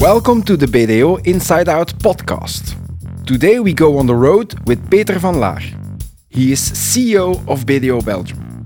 Welcome 0.00 0.44
to 0.44 0.56
the 0.56 0.66
BDO 0.66 1.26
Inside 1.26 1.68
Out 1.68 1.88
podcast. 1.98 2.76
Today 3.26 3.58
we 3.58 3.72
go 3.72 3.98
on 3.98 4.06
the 4.06 4.14
road 4.14 4.54
with 4.64 4.88
Peter 4.88 5.18
van 5.18 5.40
Laer. 5.40 5.58
He 6.28 6.52
is 6.52 6.60
CEO 6.60 7.34
of 7.48 7.66
BDO 7.66 8.04
Belgium. 8.04 8.64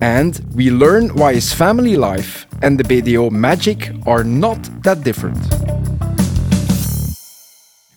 And 0.00 0.40
we 0.56 0.72
learn 0.72 1.14
why 1.14 1.34
his 1.34 1.52
family 1.52 1.96
life 1.96 2.46
and 2.62 2.80
the 2.80 2.82
BDO 2.82 3.30
magic 3.30 3.92
are 4.06 4.24
not 4.24 4.58
that 4.82 5.04
different. 5.04 5.38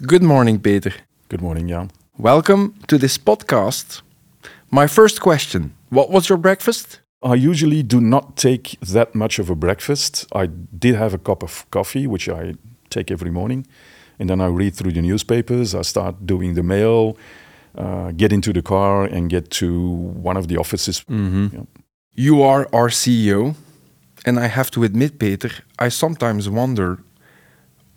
Good 0.05 0.21
morning, 0.21 0.59
Peter. 0.59 0.93
Good 1.29 1.41
morning, 1.41 1.67
Jan. 1.67 1.89
Welcome 2.19 2.75
to 2.87 2.99
this 2.99 3.17
podcast. 3.17 4.03
My 4.69 4.85
first 4.85 5.21
question 5.21 5.73
What 5.89 6.11
was 6.11 6.29
your 6.29 6.37
breakfast? 6.37 6.99
I 7.23 7.33
usually 7.33 7.81
do 7.81 7.99
not 7.99 8.37
take 8.37 8.77
that 8.81 9.15
much 9.15 9.39
of 9.39 9.49
a 9.49 9.55
breakfast. 9.55 10.27
I 10.35 10.45
did 10.45 10.93
have 10.93 11.15
a 11.15 11.17
cup 11.17 11.41
of 11.41 11.65
coffee, 11.71 12.05
which 12.05 12.29
I 12.29 12.53
take 12.97 13.07
every 13.11 13.31
morning. 13.39 13.61
And 14.19 14.29
then 14.29 14.39
I 14.41 14.47
read 14.61 14.73
through 14.77 14.93
the 14.93 15.01
newspapers. 15.01 15.67
I 15.75 15.83
start 15.83 16.15
doing 16.25 16.55
the 16.55 16.63
mail, 16.63 17.17
uh, 17.83 18.11
get 18.21 18.31
into 18.31 18.51
the 18.53 18.61
car, 18.61 19.05
and 19.15 19.29
get 19.29 19.45
to 19.61 19.69
one 20.29 20.37
of 20.37 20.45
the 20.47 20.57
offices. 20.57 20.97
Yeah. 21.09 21.65
You 22.27 22.35
are 22.51 22.63
our 22.71 22.89
CEO. 22.89 23.55
And 24.27 24.39
I 24.39 24.47
have 24.47 24.69
to 24.71 24.83
admit, 24.83 25.19
Peter, 25.19 25.51
I 25.77 25.89
sometimes 25.89 26.49
wonder 26.49 26.97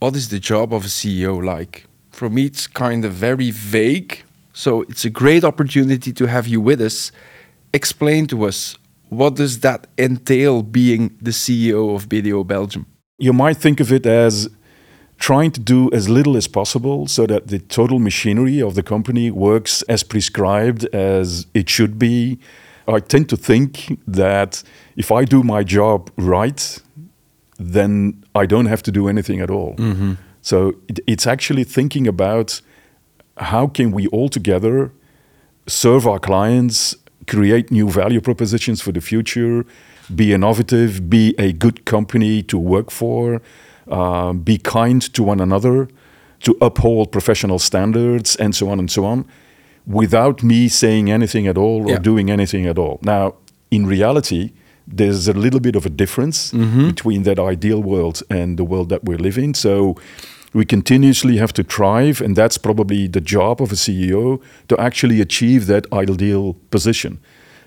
what 0.01 0.15
is 0.16 0.29
the 0.29 0.39
job 0.39 0.73
of 0.73 0.84
a 0.84 0.89
CEO 0.89 1.42
like? 1.42 1.87
For 2.11 2.28
me, 2.28 2.42
it's 2.45 2.67
kind 2.67 3.05
of 3.05 3.12
very 3.12 3.51
vague. 3.51 4.12
So 4.53 4.83
it's 4.91 5.05
a 5.05 5.11
great 5.11 5.45
opportunity 5.45 6.12
to 6.12 6.27
have 6.27 6.47
you 6.47 6.61
with 6.61 6.80
us. 6.80 7.12
Explain 7.73 8.27
to 8.27 8.45
us 8.45 8.77
what 9.09 9.37
does 9.37 9.61
that 9.61 9.87
entail 9.97 10.62
being 10.62 11.17
the 11.23 11.30
CEO 11.30 11.95
of 11.95 12.09
BDO 12.09 12.47
Belgium? 12.47 12.84
You 13.19 13.33
might 13.33 13.56
think 13.56 13.80
of 13.80 13.92
it 13.92 14.06
as 14.06 14.48
trying 15.19 15.51
to 15.51 15.61
do 15.61 15.91
as 15.93 16.09
little 16.09 16.37
as 16.37 16.47
possible 16.47 17.07
so 17.07 17.27
that 17.27 17.49
the 17.49 17.59
total 17.59 17.98
machinery 17.98 18.61
of 18.61 18.75
the 18.75 18.83
company 18.83 19.31
works 19.31 19.83
as 19.83 20.03
prescribed 20.03 20.84
as 20.95 21.47
it 21.55 21.69
should 21.69 21.98
be. 21.98 22.39
I 22.87 23.01
tend 23.01 23.29
to 23.31 23.37
think 23.37 23.98
that 24.07 24.62
if 24.97 25.11
I 25.12 25.25
do 25.25 25.42
my 25.42 25.65
job 25.65 26.11
right, 26.17 26.81
then 27.59 28.25
I 28.34 28.47
don't 28.47 28.67
have 28.67 28.83
to 28.84 28.92
do 28.92 29.09
anything 29.09 29.41
at 29.41 29.51
all. 29.51 29.75
Mm-hmm. 29.77 30.15
So 30.41 30.75
it, 30.89 31.01
it's 31.07 31.27
actually 31.27 31.64
thinking 31.64 32.07
about 32.07 32.62
how 33.37 33.67
can 33.67 33.91
we 33.91 34.07
all 34.09 34.29
together 34.29 34.92
serve 35.67 36.07
our 36.07 36.19
clients, 36.19 36.97
create 37.27 37.70
new 37.70 37.91
value 37.91 38.20
propositions 38.20 38.81
for 38.81 38.92
the 38.92 39.01
future, 39.01 39.67
be 40.14 40.33
innovative, 40.33 41.11
be 41.11 41.35
a 41.39 41.53
good 41.53 41.85
company 41.85 42.42
to 42.45 42.57
work 42.57 42.91
for, 42.91 43.42
uh, 43.91 44.33
be 44.33 44.58
kind 44.58 45.03
to 45.14 45.22
one 45.22 45.41
another, 45.41 45.89
to 46.42 46.56
uphold 46.61 47.11
professional 47.12 47.58
standards, 47.58 48.36
and 48.36 48.55
so 48.55 48.69
on 48.70 48.78
and 48.78 48.91
so 48.91 49.05
on, 49.05 49.25
without 49.86 50.42
me 50.42 50.69
saying 50.69 51.11
anything 51.11 51.47
at 51.47 51.56
all 51.56 51.86
or 51.86 51.91
Yeah. 51.92 51.98
doing 51.98 52.30
anything 52.30 52.67
at 52.67 52.78
all. 52.78 52.98
Now, 53.03 53.34
in 53.70 53.86
reality, 53.86 54.50
there's 54.86 55.28
a 55.28 55.33
little 55.33 55.61
bit 55.61 55.77
of 55.77 55.84
a 55.86 55.91
difference 55.91 56.50
between 56.86 57.22
that 57.25 57.39
ideal 57.39 57.83
world 57.83 58.22
and 58.30 58.56
the 58.58 58.64
world 58.64 58.89
that 58.89 59.05
we're 59.05 59.19
living. 59.19 59.55
So 59.55 59.97
we 60.55 60.64
continuously 60.64 61.36
have 61.39 61.52
to 61.55 61.62
thrive, 61.62 62.23
and 62.25 62.34
that's 62.36 62.56
probably 62.58 63.06
the 63.08 63.20
job 63.20 63.61
of 63.61 63.70
a 63.73 63.75
CEO 63.77 64.41
to 64.69 64.80
actually 64.80 65.20
achieve 65.20 65.67
that 65.67 65.86
ideal 65.92 66.56
position. 66.70 67.19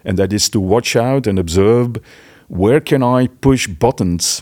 And 0.03 0.17
that 0.17 0.33
is 0.33 0.50
to 0.50 0.59
watch 0.59 0.95
out 0.95 1.28
and 1.28 1.38
observe 1.38 1.97
where 2.47 2.80
can 2.80 3.03
I 3.03 3.28
push 3.41 3.67
buttons, 3.67 4.41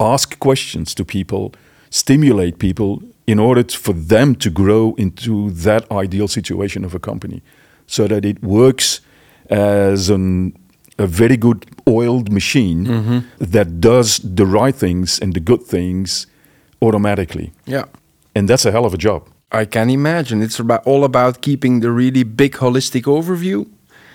ask 0.00 0.38
questions 0.38 0.94
to 0.94 1.04
people, 1.04 1.52
stimulate 1.90 2.58
people 2.58 3.02
in 3.26 3.38
order 3.38 3.62
t- 3.62 3.76
for 3.76 3.92
them 3.92 4.34
to 4.36 4.50
grow 4.50 4.94
into 4.96 5.50
that 5.50 5.90
ideal 5.90 6.28
situation 6.28 6.84
of 6.84 6.94
a 6.94 6.98
company 6.98 7.42
so 7.86 8.06
that 8.06 8.24
it 8.24 8.42
works 8.42 9.00
as 9.50 10.10
an, 10.10 10.56
a 10.98 11.06
very 11.06 11.36
good 11.36 11.66
oiled 11.88 12.30
machine 12.30 12.86
mm-hmm. 12.86 13.18
that 13.38 13.80
does 13.80 14.18
the 14.18 14.46
right 14.46 14.74
things 14.74 15.18
and 15.18 15.34
the 15.34 15.40
good 15.40 15.62
things 15.62 16.26
automatically. 16.80 17.52
Yeah. 17.66 17.84
And 18.34 18.48
that's 18.48 18.64
a 18.64 18.70
hell 18.70 18.84
of 18.84 18.94
a 18.94 18.98
job. 18.98 19.28
I 19.50 19.64
can 19.64 19.88
imagine. 19.90 20.42
It's 20.42 20.58
about, 20.58 20.86
all 20.86 21.04
about 21.04 21.40
keeping 21.40 21.80
the 21.80 21.90
really 21.90 22.22
big 22.22 22.52
holistic 22.52 23.04
overview. 23.04 23.66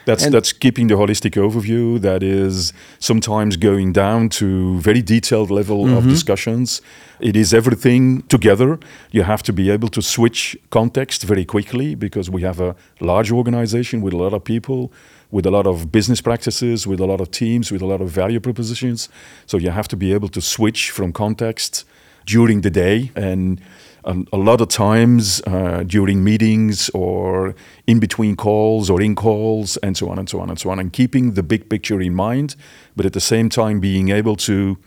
That's 0.05 0.23
And- 0.23 0.33
that's 0.33 0.51
keeping 0.51 0.87
the 0.87 0.95
holistic 0.95 1.35
overview. 1.35 1.99
That 1.99 2.23
is 2.23 2.73
sometimes 2.99 3.57
going 3.57 3.93
down 3.93 4.29
to 4.39 4.79
very 4.79 5.01
detailed 5.01 5.49
level 5.49 5.85
of 5.85 6.03
mm-hmm. 6.03 6.09
discussions. 6.09 6.81
It 7.19 7.35
is 7.35 7.53
everything 7.53 8.23
together. 8.27 8.79
You 9.11 9.23
have 9.23 9.43
to 9.43 9.53
be 9.53 9.69
able 9.69 9.89
to 9.89 10.01
switch 10.01 10.57
context 10.69 11.23
very 11.23 11.45
quickly 11.45 11.95
because 11.95 12.29
we 12.29 12.41
have 12.41 12.59
a 12.59 12.75
large 12.99 13.31
organization 13.31 14.01
with 14.01 14.13
a 14.13 14.17
lot 14.17 14.33
of 14.33 14.43
people, 14.43 14.91
with 15.31 15.45
a 15.45 15.51
lot 15.51 15.65
of 15.65 15.91
business 15.91 16.21
practices, 16.21 16.85
with 16.85 16.99
a 16.99 17.05
lot 17.05 17.21
of 17.21 17.31
teams, 17.31 17.71
with 17.71 17.81
a 17.81 17.85
lot 17.85 18.01
of 18.01 18.09
value 18.09 18.39
propositions. 18.39 19.09
So 19.45 19.57
you 19.57 19.71
have 19.71 19.87
to 19.87 19.95
be 19.95 20.13
able 20.13 20.29
to 20.29 20.41
switch 20.41 20.91
from 20.91 21.13
context 21.13 21.85
during 22.25 22.61
the 22.61 22.69
day 22.69 23.11
and 23.15 23.59
a, 24.05 24.15
a 24.33 24.37
lot 24.37 24.61
of 24.61 24.67
times 24.67 25.41
uh, 25.47 25.83
during 25.85 26.23
meetings 26.23 26.89
or 26.93 27.55
in 27.87 27.99
between 27.99 28.35
calls 28.35 28.89
or 28.89 29.01
in 29.01 29.15
calls 29.15 29.77
and 29.77 29.95
so 29.97 30.09
on 30.09 30.17
and 30.19 30.29
so 30.29 30.39
on 30.39 30.49
and 30.49 30.59
so 30.59 30.69
on 30.69 30.79
and 30.79 30.91
keeping 30.93 31.33
the 31.33 31.43
big 31.43 31.69
picture 31.69 32.01
in 32.01 32.13
mind 32.15 32.55
but 32.95 33.05
at 33.05 33.13
the 33.13 33.21
same 33.21 33.49
time 33.49 33.79
being 33.79 34.09
able 34.09 34.35
to 34.35 34.77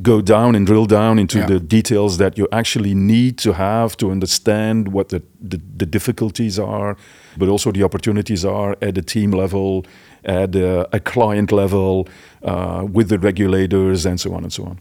go 0.00 0.20
down 0.20 0.54
and 0.54 0.66
drill 0.66 0.86
down 0.86 1.18
into 1.18 1.38
Yeah. 1.38 1.46
the 1.46 1.60
details 1.60 2.18
that 2.18 2.38
you 2.38 2.46
actually 2.52 2.94
need 2.94 3.36
to 3.38 3.52
have 3.54 3.96
to 3.96 4.10
understand 4.10 4.88
what 4.92 5.08
the, 5.08 5.20
the, 5.40 5.60
the 5.76 5.86
difficulties 5.86 6.58
are 6.58 6.96
but 7.36 7.48
also 7.48 7.72
the 7.72 7.82
opportunities 7.82 8.44
are 8.44 8.76
at 8.80 8.94
the 8.94 9.02
team 9.02 9.30
level 9.32 9.84
at 10.24 10.54
uh, 10.54 10.84
a 10.92 11.00
client 11.00 11.50
level 11.50 12.06
uh, 12.44 12.86
with 12.92 13.08
the 13.08 13.18
regulators 13.18 14.06
and 14.06 14.20
so 14.20 14.32
on 14.34 14.44
and 14.44 14.52
so 14.52 14.64
on 14.64 14.78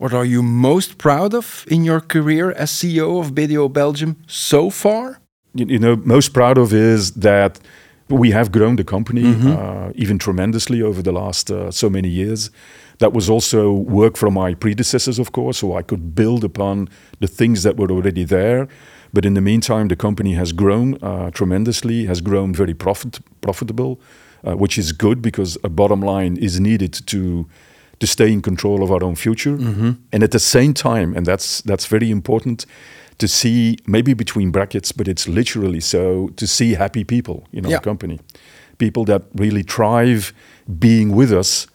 What 0.00 0.14
are 0.14 0.24
you 0.24 0.42
most 0.42 0.96
proud 0.96 1.34
of 1.34 1.66
in 1.68 1.84
your 1.84 2.00
career 2.00 2.52
as 2.52 2.70
CEO 2.70 3.20
of 3.20 3.32
BDO 3.34 3.70
Belgium 3.70 4.16
so 4.26 4.70
far? 4.70 5.20
you, 5.52 5.78
know 5.78 5.94
most 5.96 6.32
proud 6.32 6.56
of 6.56 6.72
is 6.72 7.10
that 7.10 7.60
we 8.08 8.30
have 8.30 8.50
grown 8.50 8.76
the 8.76 8.84
company 8.84 9.24
uh, 9.46 9.92
even 9.94 10.18
tremendously 10.18 10.80
over 10.80 11.02
the 11.02 11.12
last 11.12 11.50
uh, 11.50 11.70
so 11.70 11.90
many 11.90 12.08
years. 12.08 12.50
That 13.00 13.12
was 13.12 13.28
also 13.28 13.72
work 13.72 14.16
from 14.16 14.32
my 14.32 14.54
predecessors, 14.54 15.18
of 15.18 15.32
course, 15.32 15.58
so 15.58 15.76
I 15.76 15.82
could 15.82 16.14
build 16.14 16.44
upon 16.44 16.88
the 17.18 17.28
things 17.28 17.62
that 17.64 17.76
were 17.76 17.90
already 17.90 18.24
there. 18.24 18.68
But 19.12 19.26
in 19.26 19.34
the 19.34 19.42
meantime, 19.42 19.88
the 19.88 19.96
company 19.96 20.32
has 20.32 20.52
grown 20.54 20.96
uh, 21.02 21.30
tremendously, 21.30 22.06
has 22.06 22.22
grown 22.22 22.54
very 22.54 22.72
profit, 22.72 23.20
profitable, 23.42 24.00
uh, 24.46 24.56
which 24.56 24.78
is 24.78 24.92
good 24.92 25.20
because 25.20 25.58
a 25.62 25.68
bottom 25.68 26.00
line 26.00 26.38
is 26.38 26.58
needed 26.58 26.94
to 27.08 27.46
to 28.00 28.06
stay 28.06 28.32
in 28.32 28.42
control 28.42 28.82
of 28.82 28.90
our 28.90 29.04
own 29.04 29.14
future. 29.14 29.56
Mm-hmm. 29.56 29.90
And 30.12 30.22
at 30.22 30.30
the 30.30 30.38
same 30.38 30.72
time, 30.72 31.16
and 31.16 31.26
that's 31.26 31.62
that's 31.62 31.86
very 31.90 32.10
important, 32.10 32.66
to 33.18 33.26
see 33.28 33.76
maybe 33.86 34.14
between 34.14 34.50
brackets, 34.50 34.92
but 34.92 35.06
it's 35.08 35.28
literally 35.28 35.80
so 35.80 36.28
to 36.36 36.46
see 36.46 36.74
happy 36.74 37.04
people 37.04 37.34
in 37.52 37.64
our 37.66 37.72
Yeah. 37.72 37.82
company, 37.84 38.18
people 38.78 39.04
that 39.04 39.22
really 39.34 39.62
thrive 39.62 40.32
being 40.78 41.16
with 41.16 41.32
us 41.32 41.66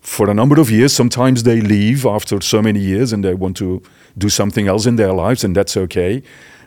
for 0.00 0.30
a 0.30 0.34
number 0.34 0.60
of 0.60 0.70
years. 0.70 0.92
Sometimes 0.92 1.42
they 1.42 1.60
leave 1.60 2.06
after 2.08 2.40
so 2.42 2.60
many 2.62 2.80
years 2.80 3.12
and 3.12 3.22
they 3.22 3.34
want 3.34 3.56
to 3.56 3.80
do 4.16 4.28
something 4.28 4.66
else 4.68 4.88
in 4.88 4.96
their 4.96 5.12
lives, 5.12 5.44
and 5.44 5.54
that's 5.56 5.76
okay. 5.76 6.22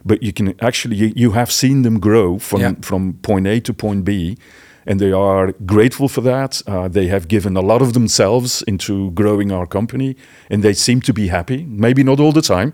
But 0.05 0.21
you 0.21 0.31
can 0.33 0.53
actually 0.59 0.95
you, 0.97 1.11
you 1.15 1.31
have 1.33 1.51
seen 1.51 1.81
them 1.83 1.99
grow 1.99 2.39
from 2.39 2.61
Yeah. 2.61 2.75
from 2.81 3.13
point 3.21 3.47
A 3.47 3.59
to 3.61 3.73
point 3.73 4.03
B, 4.05 4.37
and 4.85 4.99
they 4.99 5.11
are 5.11 5.53
grateful 5.65 6.07
for 6.09 6.21
that. 6.21 6.61
Uh, 6.67 6.87
they 6.87 7.07
have 7.07 7.27
given 7.27 7.55
a 7.57 7.61
lot 7.61 7.81
of 7.81 7.93
themselves 7.93 8.61
into 8.63 9.11
growing 9.11 9.51
our 9.51 9.65
company, 9.67 10.15
and 10.49 10.63
they 10.63 10.73
seem 10.73 11.01
to 11.01 11.13
be 11.13 11.27
happy. 11.27 11.65
Maybe 11.65 12.03
not 12.03 12.19
all 12.19 12.31
the 12.31 12.41
time, 12.41 12.73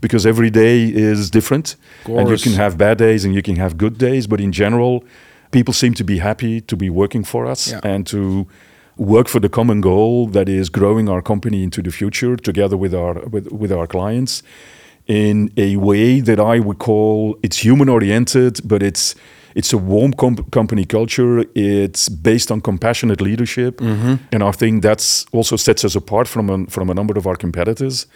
because 0.00 0.26
every 0.26 0.50
day 0.50 0.84
is 0.84 1.30
different, 1.30 1.76
and 2.06 2.28
you 2.28 2.38
can 2.38 2.52
have 2.54 2.76
bad 2.76 2.98
days 2.98 3.24
and 3.24 3.34
you 3.34 3.42
can 3.42 3.56
have 3.56 3.76
good 3.76 3.98
days. 3.98 4.26
But 4.26 4.40
in 4.40 4.52
general, 4.52 5.04
people 5.50 5.74
seem 5.74 5.94
to 5.94 6.04
be 6.04 6.18
happy 6.18 6.60
to 6.60 6.76
be 6.76 6.88
working 6.90 7.24
for 7.24 7.46
us 7.46 7.70
Yeah. 7.72 7.80
and 7.82 8.06
to 8.06 8.46
work 8.96 9.28
for 9.28 9.40
the 9.40 9.48
common 9.48 9.80
goal 9.80 10.26
that 10.28 10.48
is 10.48 10.68
growing 10.70 11.08
our 11.08 11.22
company 11.22 11.62
into 11.62 11.80
the 11.82 11.90
future 11.90 12.36
together 12.36 12.76
with 12.76 12.94
our 12.94 13.14
with, 13.32 13.46
with 13.50 13.72
our 13.72 13.86
clients 13.86 14.42
in 15.06 15.50
a 15.56 15.76
way 15.76 16.20
that 16.20 16.38
I 16.38 16.60
would 16.60 16.78
call 16.78 17.36
it's 17.42 17.58
human 17.64 17.88
oriented, 17.88 18.60
but 18.64 18.82
it's 18.82 19.14
it's 19.54 19.72
a 19.72 19.78
warm 19.78 20.12
com- 20.12 20.44
company 20.50 20.84
culture. 20.84 21.44
It's 21.54 22.08
based 22.08 22.50
on 22.50 22.60
compassionate 22.60 23.20
leadership, 23.20 23.80
and 23.80 24.42
I 24.42 24.52
think 24.52 24.82
that's 24.82 25.26
also 25.32 25.56
sets 25.56 25.84
us 25.84 25.96
apart 25.96 26.28
from 26.28 26.50
a, 26.50 26.66
from 26.70 26.90
a 26.90 26.94
number 26.94 27.18
of 27.18 27.26
our 27.26 27.36
competitors. 27.36 28.06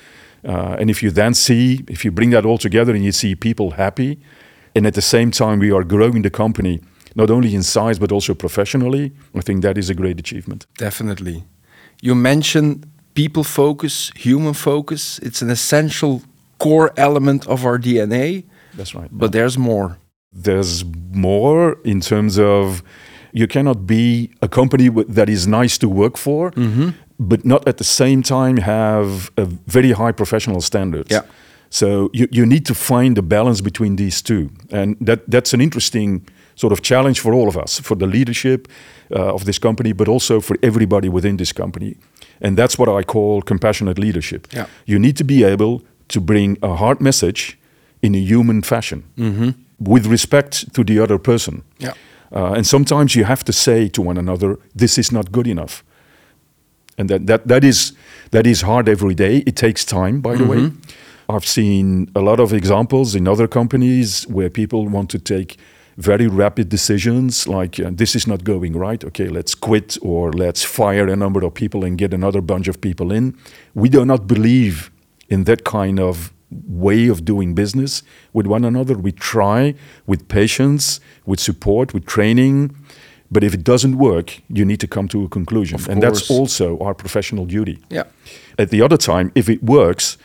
Uh, 0.45 0.77
and 0.79 0.91
if 0.91 1.03
you 1.03 1.11
then 1.11 1.35
see, 1.35 1.85
if 1.89 2.05
you 2.05 2.13
bring 2.13 2.31
that 2.31 2.45
all 2.45 2.59
together 2.59 2.95
and 2.95 3.05
you 3.05 3.13
see 3.13 3.35
people 3.35 3.71
happy, 3.73 4.19
and 4.75 4.87
at 4.87 4.95
the 4.95 5.03
same 5.03 5.31
time 5.31 5.59
we 5.59 5.73
are 5.73 5.85
growing 5.85 6.23
the 6.23 6.31
company 6.31 6.81
not 7.15 7.31
only 7.31 7.55
in 7.55 7.63
size 7.63 7.99
but 7.99 8.13
also 8.13 8.35
professionally, 8.35 9.13
I 9.35 9.41
think 9.41 9.63
that 9.63 9.79
is 9.79 9.91
a 9.91 9.95
great 9.95 10.19
achievement. 10.19 10.67
Definitely. 10.79 11.45
You 12.03 12.15
mentioned 12.15 12.87
people 13.15 13.45
focus, 13.45 14.11
human 14.17 14.55
focus. 14.55 15.19
It's 15.21 15.43
an 15.43 15.51
essential 15.51 16.23
core 16.59 16.93
element 16.97 17.47
of 17.47 17.65
our 17.65 17.79
DNA. 17.79 18.45
That's 18.77 18.95
right. 18.95 19.09
But 19.11 19.33
there's 19.33 19.57
more. 19.57 19.99
There's 20.35 20.85
more 21.13 21.77
in 21.85 22.01
terms 22.01 22.39
of 22.39 22.83
you 23.33 23.47
cannot 23.47 23.87
be 23.87 24.31
a 24.43 24.49
company 24.49 24.89
w- 24.89 25.07
that 25.09 25.29
is 25.29 25.47
nice 25.47 25.79
to 25.79 25.89
work 25.89 26.17
for, 26.17 26.53
but 27.19 27.45
not 27.45 27.67
at 27.69 27.77
the 27.77 27.85
same 27.85 28.23
time 28.23 28.57
have 28.59 29.31
a 29.37 29.45
very 29.67 29.93
high 29.93 30.13
professional 30.13 30.61
standards. 30.61 31.11
Yeah. 31.11 31.23
So 31.71 32.11
you, 32.13 32.29
you 32.31 32.47
need 32.47 32.65
to 32.67 32.75
find 32.75 33.19
a 33.19 33.23
balance 33.23 33.61
between 33.63 33.97
these 33.97 34.23
two, 34.23 34.51
and 34.71 34.97
that 35.01 35.21
that's 35.29 35.53
an 35.55 35.61
interesting 35.61 36.23
sort 36.55 36.73
of 36.73 36.81
challenge 36.83 37.19
for 37.21 37.33
all 37.35 37.49
of 37.49 37.57
us, 37.57 37.81
for 37.81 37.97
the 37.97 38.07
leadership 38.07 38.69
uh, 39.11 39.35
of 39.35 39.45
this 39.45 39.59
company, 39.59 39.93
but 39.93 40.09
also 40.09 40.41
for 40.41 40.57
everybody 40.63 41.09
within 41.09 41.37
this 41.37 41.53
company, 41.53 41.97
and 42.41 42.57
that's 42.57 42.79
what 42.79 42.89
I 42.89 43.03
call 43.05 43.43
compassionate 43.43 43.99
leadership. 44.01 44.47
Yeah. 44.53 44.67
You 44.87 44.99
need 45.01 45.17
to 45.17 45.25
be 45.25 45.43
able 45.45 45.83
to 46.09 46.21
bring 46.21 46.59
a 46.63 46.77
hard 46.77 47.01
message 47.01 47.59
in 48.03 48.15
a 48.15 48.19
human 48.19 48.63
fashion 48.63 49.03
with 49.89 50.07
respect 50.07 50.73
to 50.75 50.85
the 50.85 50.99
other 50.99 51.19
person. 51.19 51.63
Yeah. 51.79 51.93
Uh, 52.35 52.53
and 52.53 52.67
sometimes 52.67 53.15
you 53.15 53.25
have 53.25 53.45
to 53.45 53.53
say 53.53 53.89
to 53.89 54.03
one 54.03 54.19
another, 54.19 54.59
this 54.75 54.99
is 54.99 55.13
not 55.13 55.31
good 55.31 55.47
enough. 55.47 55.85
And 56.99 57.09
that, 57.09 57.27
that, 57.27 57.49
that, 57.49 57.65
is, 57.65 57.93
that 58.31 58.47
is 58.47 58.63
hard 58.63 58.89
every 58.89 59.15
day. 59.15 59.39
It 59.47 59.57
takes 59.57 59.85
time, 59.85 60.21
by 60.21 60.37
the 60.37 60.45
way. 60.45 60.71
I've 61.29 61.47
seen 61.47 62.11
a 62.15 62.21
lot 62.21 62.41
of 62.41 62.53
examples 62.53 63.15
in 63.15 63.27
other 63.27 63.49
companies 63.49 64.27
where 64.29 64.51
people 64.51 64.89
want 64.89 65.11
to 65.11 65.19
take 65.19 65.57
very 65.97 66.27
rapid 66.27 66.69
decisions 66.69 67.47
like 67.47 67.79
uh, 67.79 67.91
this 67.93 68.17
is 68.17 68.27
not 68.27 68.43
going 68.43 68.77
right 68.77 69.05
okay 69.05 69.29
let's 69.29 69.55
quit 69.55 69.97
or 70.03 70.33
let's 70.33 70.65
fire 70.65 71.07
a 71.07 71.15
number 71.15 71.45
of 71.45 71.55
people 71.55 71.85
and 71.85 71.99
get 71.99 72.13
another 72.13 72.41
bunch 72.41 72.67
of 72.67 72.81
people 72.81 73.13
in 73.13 73.37
we 73.75 73.89
do 73.89 74.05
not 74.05 74.27
believe 74.27 74.91
in 75.29 75.45
that 75.45 75.63
kind 75.65 76.01
of 76.01 76.34
way 76.67 77.09
of 77.09 77.25
doing 77.25 77.55
business 77.55 78.03
with 78.33 78.47
one 78.47 78.65
another. 78.65 78.97
We 78.97 79.13
try 79.13 79.75
with 80.07 80.29
patience, 80.29 81.01
with 81.27 81.41
support, 81.41 81.95
with 81.95 82.07
training. 82.07 82.77
But 83.31 83.43
if 83.43 83.55
it 83.55 83.65
doesn't 83.65 83.97
work, 83.99 84.41
you 84.49 84.65
need 84.65 84.81
to 84.81 84.87
come 84.87 85.09
to 85.09 85.25
a 85.25 85.29
conclusion. 85.29 85.77
Of 85.77 85.89
and 85.89 86.03
that's 86.03 86.31
also 86.31 86.79
our 86.79 86.95
professional 86.95 87.47
duty. 87.47 87.79
Yeah. 87.91 88.05
At 88.59 88.71
the 88.71 88.81
other 88.83 88.97
time, 88.97 89.33
if 89.35 89.49
it 89.49 89.63
works, 89.63 90.19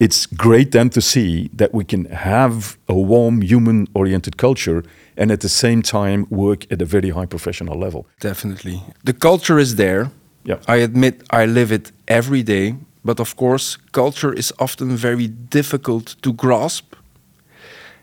it's 0.00 0.26
great 0.26 0.72
then 0.72 0.90
to 0.90 1.00
see 1.00 1.50
that 1.54 1.72
we 1.72 1.84
can 1.84 2.06
have 2.06 2.76
a 2.88 2.94
warm, 2.94 3.42
human 3.42 3.86
oriented 3.94 4.36
culture 4.36 4.82
and 5.16 5.30
at 5.30 5.40
the 5.40 5.48
same 5.48 5.82
time 5.82 6.26
work 6.30 6.70
at 6.72 6.82
a 6.82 6.84
very 6.84 7.10
high 7.10 7.26
professional 7.26 7.78
level. 7.78 8.06
Definitely. 8.20 8.82
The 9.04 9.12
culture 9.12 9.58
is 9.58 9.76
there. 9.76 10.10
Yeah. 10.44 10.58
I 10.66 10.76
admit 10.76 11.22
I 11.30 11.46
live 11.46 11.72
it 11.72 11.92
every 12.08 12.42
day. 12.42 12.76
But 13.04 13.20
of 13.20 13.36
course, 13.36 13.76
culture 13.92 14.32
is 14.32 14.52
often 14.58 14.96
very 14.96 15.28
difficult 15.28 16.16
to 16.22 16.32
grasp. 16.32 16.94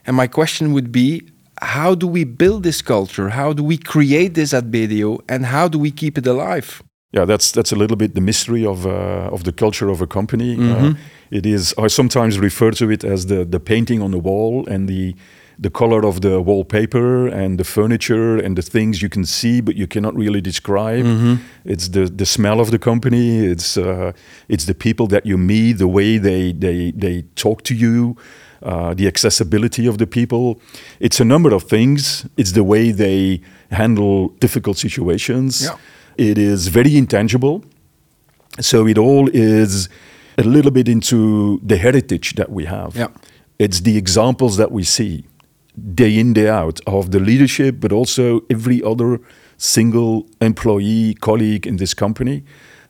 And 0.06 0.16
my 0.16 0.28
question 0.28 0.74
would 0.74 0.92
be 0.92 1.22
how 1.62 1.96
do 1.96 2.08
we 2.08 2.24
build 2.24 2.64
this 2.64 2.82
culture? 2.82 3.30
How 3.30 3.54
do 3.54 3.64
we 3.64 3.78
create 3.78 4.34
this 4.34 4.54
at 4.54 4.72
BDO? 4.72 5.22
And 5.28 5.46
how 5.46 5.68
do 5.68 5.78
we 5.78 5.92
keep 5.92 6.18
it 6.18 6.26
alive? 6.26 6.82
Yeah, 7.14 7.26
that's 7.26 7.52
that's 7.52 7.72
a 7.72 7.76
little 7.76 7.98
bit 7.98 8.16
the 8.16 8.22
mystery 8.22 8.66
of 8.66 8.86
uh, 8.86 9.34
of 9.34 9.44
the 9.44 9.52
culture 9.52 9.90
of 9.90 10.02
a 10.02 10.08
company. 10.08 10.56
Uh, 10.58 10.94
it 11.30 11.46
is. 11.46 11.74
I 11.78 11.88
sometimes 11.88 12.40
refer 12.40 12.72
to 12.72 12.90
it 12.90 13.04
as 13.04 13.26
the 13.26 13.44
the 13.44 13.60
painting 13.60 14.02
on 14.02 14.12
the 14.12 14.18
wall 14.18 14.66
and 14.68 14.88
the 14.88 15.14
the 15.60 15.70
color 15.70 16.06
of 16.06 16.22
the 16.22 16.42
wallpaper 16.42 17.28
and 17.28 17.58
the 17.58 17.64
furniture 17.64 18.38
and 18.38 18.56
the 18.56 18.62
things 18.62 19.02
you 19.02 19.10
can 19.10 19.26
see 19.26 19.62
but 19.62 19.76
you 19.76 19.88
cannot 19.88 20.16
really 20.16 20.42
describe. 20.42 21.06
It's 21.66 21.90
the 21.90 22.06
the 22.06 22.26
smell 22.26 22.60
of 22.60 22.70
the 22.70 22.80
company. 22.80 23.46
It's 23.46 23.78
uh, 23.78 24.12
it's 24.48 24.66
the 24.66 24.76
people 24.76 25.08
that 25.08 25.26
you 25.26 25.38
meet, 25.38 25.78
the 25.78 25.88
way 25.88 26.20
they 26.20 26.54
they 26.54 26.92
they 26.92 27.24
talk 27.36 27.64
to 27.64 27.74
you. 27.74 28.16
Uh, 28.64 28.94
the 28.94 29.08
accessibility 29.08 29.88
of 29.88 29.98
the 29.98 30.06
people. 30.06 30.62
It's 31.00 31.20
a 31.20 31.26
number 31.26 31.52
of 31.52 31.64
things. 31.64 32.28
It's 32.38 32.52
the 32.52 32.64
way 32.64 32.92
they 32.92 33.42
handle 33.72 34.30
difficult 34.40 34.78
situations. 34.78 35.64
Yeah. 35.64 35.78
It 36.30 36.38
is 36.38 36.68
very 36.68 36.96
intangible. 36.96 37.64
So 38.60 38.86
it 38.88 39.00
all 39.00 39.30
is 39.34 39.90
a 40.38 40.44
little 40.44 40.70
bit 40.72 40.88
into 40.88 41.60
the 41.64 41.78
heritage 41.78 42.36
that 42.36 42.52
we 42.52 42.66
have. 42.66 42.96
Yeah. 42.96 43.08
It's 43.58 43.82
the 43.82 43.98
examples 43.98 44.58
that 44.58 44.72
we 44.72 44.84
see 44.84 45.24
day 45.96 46.18
in, 46.20 46.34
day 46.34 46.48
out 46.50 46.80
of 46.86 47.12
the 47.12 47.20
leadership, 47.20 47.76
but 47.80 47.92
also 47.92 48.42
every 48.50 48.82
other 48.84 49.20
single 49.58 50.26
employee, 50.42 51.14
colleague 51.16 51.68
in 51.68 51.78
this 51.78 51.94
company 51.94 52.44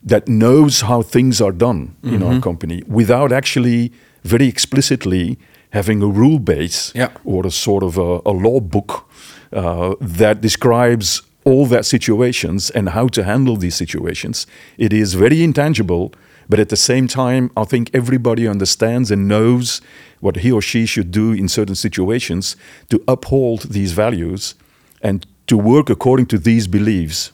that 0.04 0.28
knows 0.28 0.82
how 0.82 1.02
things 1.02 1.40
are 1.42 1.52
done 1.52 1.96
in 2.04 2.24
our 2.24 2.40
company 2.42 2.82
without 2.88 3.32
actually 3.32 3.92
very 4.24 4.48
explicitly 4.48 5.38
having 5.72 6.02
a 6.02 6.08
rule 6.08 6.40
base 6.40 6.92
Yeah. 6.96 7.10
or 7.24 7.46
a 7.46 7.52
sort 7.52 7.84
of 7.84 7.98
a, 7.98 8.20
a 8.26 8.32
law 8.32 8.60
book 8.60 9.08
uh, 9.54 9.96
that 10.02 10.42
describes 10.42 11.22
all 11.44 11.66
that 11.68 11.86
situations 11.86 12.70
and 12.72 12.90
how 12.90 13.08
to 13.10 13.24
handle 13.24 13.58
these 13.58 13.76
situations. 13.76 14.48
It 14.78 14.92
is 14.94 15.14
very 15.14 15.44
intangible, 15.44 16.12
but 16.52 16.60
at 16.60 16.68
the 16.68 16.76
same 16.76 17.08
time, 17.08 17.50
I 17.56 17.64
think 17.66 17.90
everybody 17.94 18.48
understands 18.50 19.12
and 19.12 19.28
knows 19.28 19.82
what 20.20 20.36
he 20.36 20.52
or 20.52 20.62
she 20.62 20.86
should 20.86 21.10
do 21.12 21.32
in 21.34 21.48
certain 21.48 21.76
situations 21.76 22.56
to 22.88 22.98
uphold 23.08 23.62
these 23.74 23.94
values 23.96 24.56
and 25.02 25.26
to 25.46 25.56
work 25.58 25.90
according 25.90 26.28
to 26.28 26.38
these 26.38 26.68
beliefs. 26.70 27.32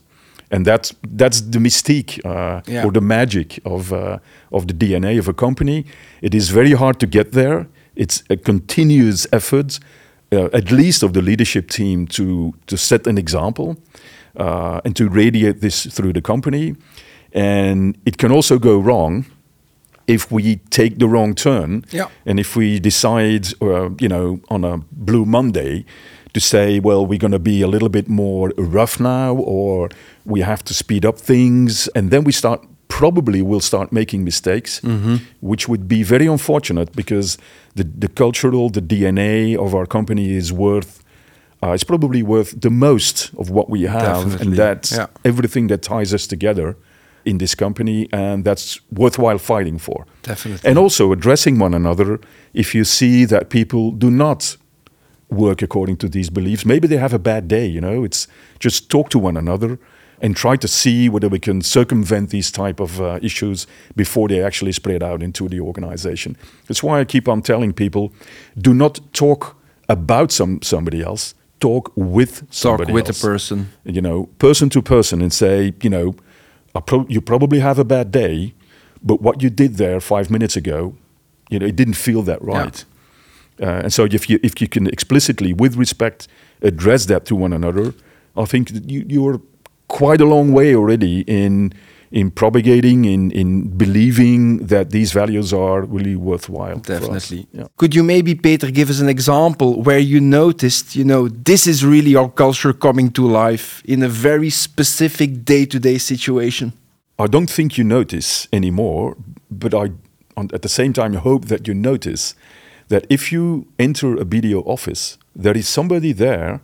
And 0.52 0.66
that's 0.66 0.94
that's 1.18 1.42
the 1.42 1.60
mystique 1.60 2.20
uh, 2.24 2.62
Yeah. 2.68 2.86
or 2.86 2.92
the 2.92 3.02
magic 3.02 3.60
of 3.64 3.92
uh, 3.92 4.18
of 4.52 4.66
the 4.68 4.74
DNA 4.74 5.20
of 5.20 5.28
a 5.28 5.34
company. 5.34 5.84
It 6.22 6.34
is 6.34 6.50
very 6.50 6.74
hard 6.74 7.00
to 7.00 7.08
get 7.08 7.32
there. 7.32 7.66
It's 7.96 8.24
a 8.30 8.36
continuous 8.38 9.28
effort, 9.32 9.80
uh, 10.32 10.50
at 10.54 10.72
least 10.72 11.04
of 11.04 11.12
the 11.12 11.22
leadership 11.22 11.70
team, 11.70 12.08
to 12.08 12.54
to 12.66 12.78
set 12.78 13.08
an 13.08 13.18
example 13.18 13.76
uh, 14.40 14.80
and 14.86 14.96
to 14.96 15.10
radiate 15.10 15.60
this 15.60 15.88
through 15.96 16.14
the 16.14 16.22
company. 16.22 16.76
And 17.34 17.98
it 18.06 18.18
can 18.18 18.32
also 18.32 18.58
go 18.60 18.80
wrong 18.80 19.26
if 20.08 20.32
we 20.32 20.58
take 20.70 21.00
the 21.00 21.08
wrong 21.08 21.36
turn 21.36 21.84
Yeah. 21.92 22.08
and 22.26 22.40
if 22.40 22.56
we 22.56 22.80
decide, 22.80 23.48
uh, 23.62 23.90
you 24.00 24.08
know, 24.08 24.40
on 24.50 24.64
a 24.64 24.78
Blue 24.92 25.26
Monday 25.26 25.84
to 26.34 26.40
say, 26.40 26.80
well, 26.80 27.06
we're 27.06 27.20
going 27.20 27.34
to 27.34 27.40
be 27.40 27.62
a 27.62 27.68
little 27.68 27.90
bit 27.90 28.08
more 28.08 28.52
rough 28.58 29.00
now, 29.00 29.36
or 29.36 29.90
we 30.26 30.42
have 30.42 30.64
to 30.64 30.74
speed 30.74 31.06
up 31.06 31.18
things, 31.20 31.90
and 31.96 32.10
then 32.12 32.24
we 32.24 32.32
start 32.32 32.62
probably 32.90 33.42
will 33.42 33.60
start 33.60 33.92
making 33.92 34.24
mistakes, 34.24 34.82
which 35.42 35.68
would 35.68 35.88
be 35.88 36.04
very 36.04 36.26
unfortunate 36.26 36.96
because 36.96 37.38
the, 37.76 37.84
the 37.84 38.08
cultural, 38.08 38.70
the 38.70 38.82
DNA 38.82 39.56
of 39.58 39.76
our 39.76 39.86
company 39.86 40.32
is 40.32 40.52
worth. 40.54 41.04
Uh, 41.62 41.72
it's 41.74 41.84
probably 41.84 42.24
worth 42.24 42.62
the 42.62 42.70
most 42.70 43.32
of 43.38 43.50
what 43.50 43.70
we 43.70 43.82
have, 43.84 44.24
Definitely, 44.24 44.48
and 44.48 44.56
that's 44.56 44.92
yeah. 44.94 45.08
everything 45.26 45.68
that 45.68 45.82
ties 45.82 46.14
us 46.14 46.28
together 46.28 46.76
in 47.28 47.38
this 47.38 47.56
company, 47.56 48.08
and 48.12 48.44
that's 48.46 48.80
worthwhile 48.92 49.38
fighting 49.38 49.80
for. 49.80 50.06
Definitely. 50.24 50.70
And 50.70 50.78
also 50.78 51.12
addressing 51.12 51.60
one 51.60 51.74
another 51.74 52.20
if 52.54 52.74
you 52.74 52.86
see 52.86 53.26
that 53.26 53.50
people 53.50 53.92
do 53.92 54.10
not 54.10 54.58
work 55.30 55.62
according 55.62 55.98
to 55.98 56.10
these 56.10 56.30
beliefs. 56.30 56.66
Maybe 56.66 56.88
they 56.88 56.98
have 56.98 57.14
a 57.14 57.20
bad 57.20 57.48
day, 57.48 57.66
you 57.66 57.82
know. 57.82 58.06
It's 58.06 58.28
just 58.60 58.90
talk 58.90 59.10
to 59.10 59.20
one 59.20 59.38
another 59.38 59.78
and 60.22 60.36
try 60.36 60.56
to 60.58 60.68
see 60.68 61.10
whether 61.10 61.30
we 61.30 61.40
can 61.40 61.62
circumvent 61.62 62.30
these 62.30 62.52
type 62.52 62.80
of 62.80 63.00
uh, 63.00 63.20
issues 63.22 63.68
before 63.96 64.28
they 64.28 64.42
actually 64.42 64.72
spread 64.72 65.04
out 65.04 65.22
into 65.22 65.48
the 65.48 65.60
organization. 65.60 66.36
That's 66.68 66.82
why 66.82 67.00
I 67.00 67.06
keep 67.06 67.28
on 67.28 67.42
telling 67.42 67.74
people, 67.74 68.12
do 68.58 68.74
not 68.74 69.00
talk 69.14 69.56
about 69.90 70.32
some 70.32 70.62
somebody 70.62 71.02
else. 71.02 71.36
Talk 71.60 71.92
with 71.96 72.44
Talk 72.88 72.94
with 72.94 73.08
else 73.08 73.22
the 73.22 73.28
person. 73.28 73.70
you 73.84 74.02
know, 74.02 74.30
person 74.38 74.70
to 74.70 74.82
person 74.82 75.22
and 75.22 75.34
say, 75.34 75.74
you 75.82 75.90
know, 75.90 76.16
pro- 76.80 77.06
you 77.08 77.22
probably 77.22 77.60
have 77.60 77.80
a 77.80 77.84
bad 77.84 78.12
day, 78.12 78.54
but 79.04 79.22
what 79.22 79.42
you 79.42 79.50
did 79.50 79.76
there 79.76 80.00
five 80.00 80.30
minutes 80.30 80.56
ago, 80.56 80.96
you 81.50 81.60
know, 81.60 81.66
it 81.66 81.76
didn't 81.76 81.96
feel 81.96 82.22
that 82.24 82.42
right. 82.42 82.84
Uh, 83.60 83.82
and 83.84 83.94
so 83.94 84.06
if 84.06 84.30
you 84.30 84.40
if 84.44 84.62
you 84.62 84.68
can 84.68 84.88
explicitly, 84.88 85.54
with 85.54 85.76
respect, 85.76 86.28
address 86.62 87.06
that 87.06 87.26
to 87.26 87.36
one 87.36 87.54
another, 87.54 87.94
I 88.36 88.46
think 88.46 88.70
that 88.72 88.90
you 88.90 89.06
you're 89.08 89.42
quite 89.88 90.22
a 90.22 90.26
long 90.26 90.52
way 90.52 90.76
already 90.76 91.22
in 91.22 91.74
in 92.12 92.32
propagating, 92.32 93.06
in 93.06 93.32
in 93.32 93.70
believing 93.78 94.68
that 94.68 94.90
these 94.92 95.12
values 95.12 95.54
are 95.54 95.82
really 95.82 96.16
worthwhile. 96.16 96.80
Definitely. 96.80 97.48
Yeah. 97.52 97.68
Could 97.78 97.96
you 97.96 98.04
maybe, 98.04 98.36
Peter, 98.36 98.72
give 98.72 98.90
us 98.90 99.00
an 99.00 99.10
example 99.10 99.82
where 99.84 100.00
you 100.00 100.22
noticed, 100.22 100.96
you 100.96 101.04
know, 101.04 101.28
this 101.28 101.68
is 101.68 101.84
really 101.84 102.16
our 102.16 102.30
culture 102.30 102.74
coming 102.74 103.12
to 103.12 103.28
life 103.28 103.82
in 103.86 104.04
a 104.04 104.10
very 104.10 104.50
specific 104.50 105.44
day 105.44 105.66
to 105.66 105.80
day 105.80 105.98
situation? 105.98 106.72
I 107.20 107.28
don't 107.28 107.50
think 107.50 107.78
you 107.78 107.84
notice 107.84 108.48
anymore, 108.54 109.18
but 109.50 109.74
I, 109.74 109.92
on, 110.36 110.50
at 110.54 110.62
the 110.62 110.70
same 110.70 110.94
time, 110.94 111.14
hope 111.14 111.46
that 111.46 111.68
you 111.68 111.74
notice 111.74 112.36
that 112.90 113.06
if 113.10 113.32
you 113.32 113.66
enter 113.78 114.16
a 114.16 114.24
BDO 114.24 114.66
office, 114.66 115.18
there 115.36 115.58
is 115.58 115.68
somebody 115.68 116.14
there 116.14 116.62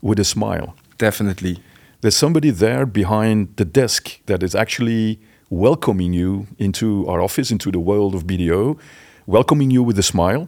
with 0.00 0.20
a 0.20 0.24
smile. 0.24 0.74
Definitely. 0.98 1.58
There's 2.06 2.16
somebody 2.16 2.50
there 2.50 2.86
behind 2.86 3.56
the 3.56 3.64
desk 3.64 4.20
that 4.26 4.44
is 4.44 4.54
actually 4.54 5.18
welcoming 5.50 6.12
you 6.12 6.46
into 6.56 7.04
our 7.08 7.20
office, 7.20 7.50
into 7.50 7.72
the 7.72 7.80
world 7.80 8.14
of 8.14 8.28
BDO, 8.28 8.78
welcoming 9.26 9.72
you 9.72 9.82
with 9.82 9.98
a 9.98 10.04
smile, 10.04 10.46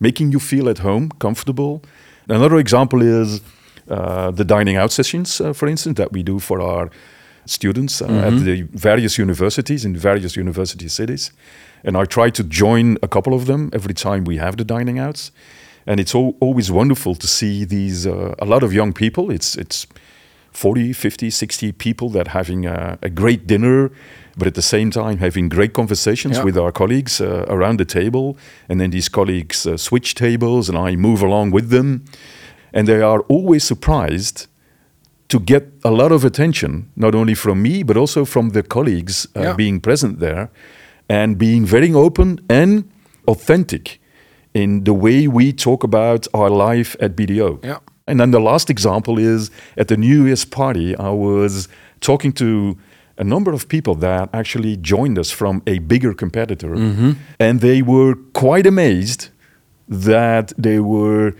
making 0.00 0.32
you 0.32 0.38
feel 0.38 0.68
at 0.68 0.80
home, 0.80 1.08
comfortable. 1.18 1.82
Another 2.28 2.58
example 2.58 3.00
is 3.00 3.40
uh, 3.88 4.32
the 4.32 4.44
dining 4.44 4.76
out 4.76 4.92
sessions, 4.92 5.40
uh, 5.40 5.54
for 5.54 5.66
instance, 5.66 5.96
that 5.96 6.12
we 6.12 6.22
do 6.22 6.38
for 6.38 6.60
our 6.60 6.90
students 7.46 8.02
uh, 8.02 8.28
at 8.28 8.44
the 8.44 8.68
various 8.74 9.16
universities 9.16 9.86
in 9.86 9.96
various 9.96 10.36
university 10.36 10.88
cities. 10.88 11.32
And 11.84 11.96
I 11.96 12.04
try 12.04 12.28
to 12.28 12.44
join 12.44 12.98
a 13.02 13.08
couple 13.08 13.32
of 13.32 13.46
them 13.46 13.70
every 13.72 13.94
time 13.94 14.24
we 14.24 14.36
have 14.36 14.58
the 14.58 14.64
dining 14.64 14.98
outs. 14.98 15.32
And 15.86 16.00
it's 16.00 16.14
al- 16.14 16.36
always 16.38 16.70
wonderful 16.70 17.14
to 17.14 17.26
see 17.26 17.64
these, 17.64 18.06
uh, 18.06 18.34
a 18.38 18.44
lot 18.44 18.62
of 18.62 18.74
young 18.74 18.92
people. 18.92 19.30
It's, 19.30 19.56
it's 19.56 19.86
40, 20.62 20.92
50, 20.92 21.30
60 21.30 21.72
people 21.72 22.08
that 22.10 22.28
having 22.28 22.66
a, 22.66 22.98
a 23.02 23.08
great 23.08 23.46
dinner, 23.46 23.90
but 24.36 24.46
at 24.46 24.54
the 24.54 24.62
same 24.62 24.90
time 24.90 25.18
having 25.18 25.48
great 25.48 25.72
conversations 25.72 26.36
Yeah. 26.36 26.44
with 26.44 26.56
our 26.58 26.72
colleagues 26.72 27.20
uh, 27.20 27.44
around 27.48 27.78
the 27.78 27.84
table. 27.84 28.36
And 28.68 28.80
then 28.80 28.90
these 28.90 29.08
colleagues 29.10 29.66
uh, 29.66 29.76
switch 29.76 30.14
tables 30.14 30.68
and 30.68 30.76
I 30.90 30.96
move 30.96 31.22
along 31.22 31.52
with 31.54 31.68
them. 31.70 32.02
And 32.72 32.86
they 32.88 33.00
are 33.02 33.20
always 33.28 33.62
surprised 33.64 34.46
to 35.28 35.38
get 35.40 35.62
a 35.84 35.90
lot 35.90 36.10
of 36.12 36.24
attention, 36.24 36.88
not 36.96 37.14
only 37.14 37.34
from 37.34 37.60
me, 37.62 37.84
but 37.84 37.96
also 37.96 38.24
from 38.24 38.50
the 38.50 38.62
colleagues 38.62 39.26
uh, 39.36 39.40
Yeah. 39.42 39.56
being 39.56 39.80
present 39.80 40.18
there 40.18 40.48
and 41.08 41.36
being 41.38 41.66
very 41.66 41.92
open 41.94 42.40
and 42.48 42.82
authentic 43.26 44.00
in 44.54 44.84
the 44.84 44.92
way 44.92 45.28
we 45.28 45.52
talk 45.52 45.84
about 45.84 46.26
our 46.32 46.50
life 46.50 46.96
at 47.00 47.14
BDO. 47.14 47.58
Yeah. 47.64 47.78
And 48.08 48.18
then 48.18 48.30
the 48.30 48.40
last 48.40 48.70
example 48.70 49.18
is 49.18 49.50
at 49.76 49.88
the 49.88 49.96
New 49.96 50.26
Year's 50.26 50.44
party, 50.44 50.96
I 50.96 51.10
was 51.10 51.68
talking 52.00 52.32
to 52.34 52.76
a 53.18 53.24
number 53.24 53.52
of 53.52 53.68
people 53.68 53.94
that 53.96 54.30
actually 54.32 54.76
joined 54.76 55.18
us 55.18 55.30
from 55.30 55.62
a 55.66 55.78
bigger 55.80 56.14
competitor. 56.14 56.74
Mm-hmm. 56.74 57.12
And 57.38 57.60
they 57.60 57.82
were 57.82 58.14
quite 58.32 58.66
amazed 58.66 59.28
that 59.88 60.52
they 60.56 60.78
were 60.78 61.34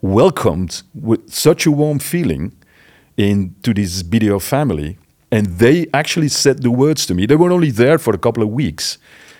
welcomed 0.00 0.82
with 0.94 1.30
such 1.30 1.66
a 1.66 1.70
warm 1.70 1.98
feeling 1.98 2.52
into 3.16 3.74
this 3.74 4.02
BDO 4.02 4.40
family. 4.42 4.98
And 5.30 5.46
they 5.58 5.86
actually 5.92 6.28
said 6.28 6.62
the 6.62 6.70
words 6.70 7.06
to 7.06 7.14
me. 7.14 7.26
They 7.26 7.36
were 7.36 7.52
only 7.52 7.70
there 7.70 7.98
for 7.98 8.14
a 8.14 8.18
couple 8.18 8.42
of 8.42 8.48
weeks. 8.48 8.98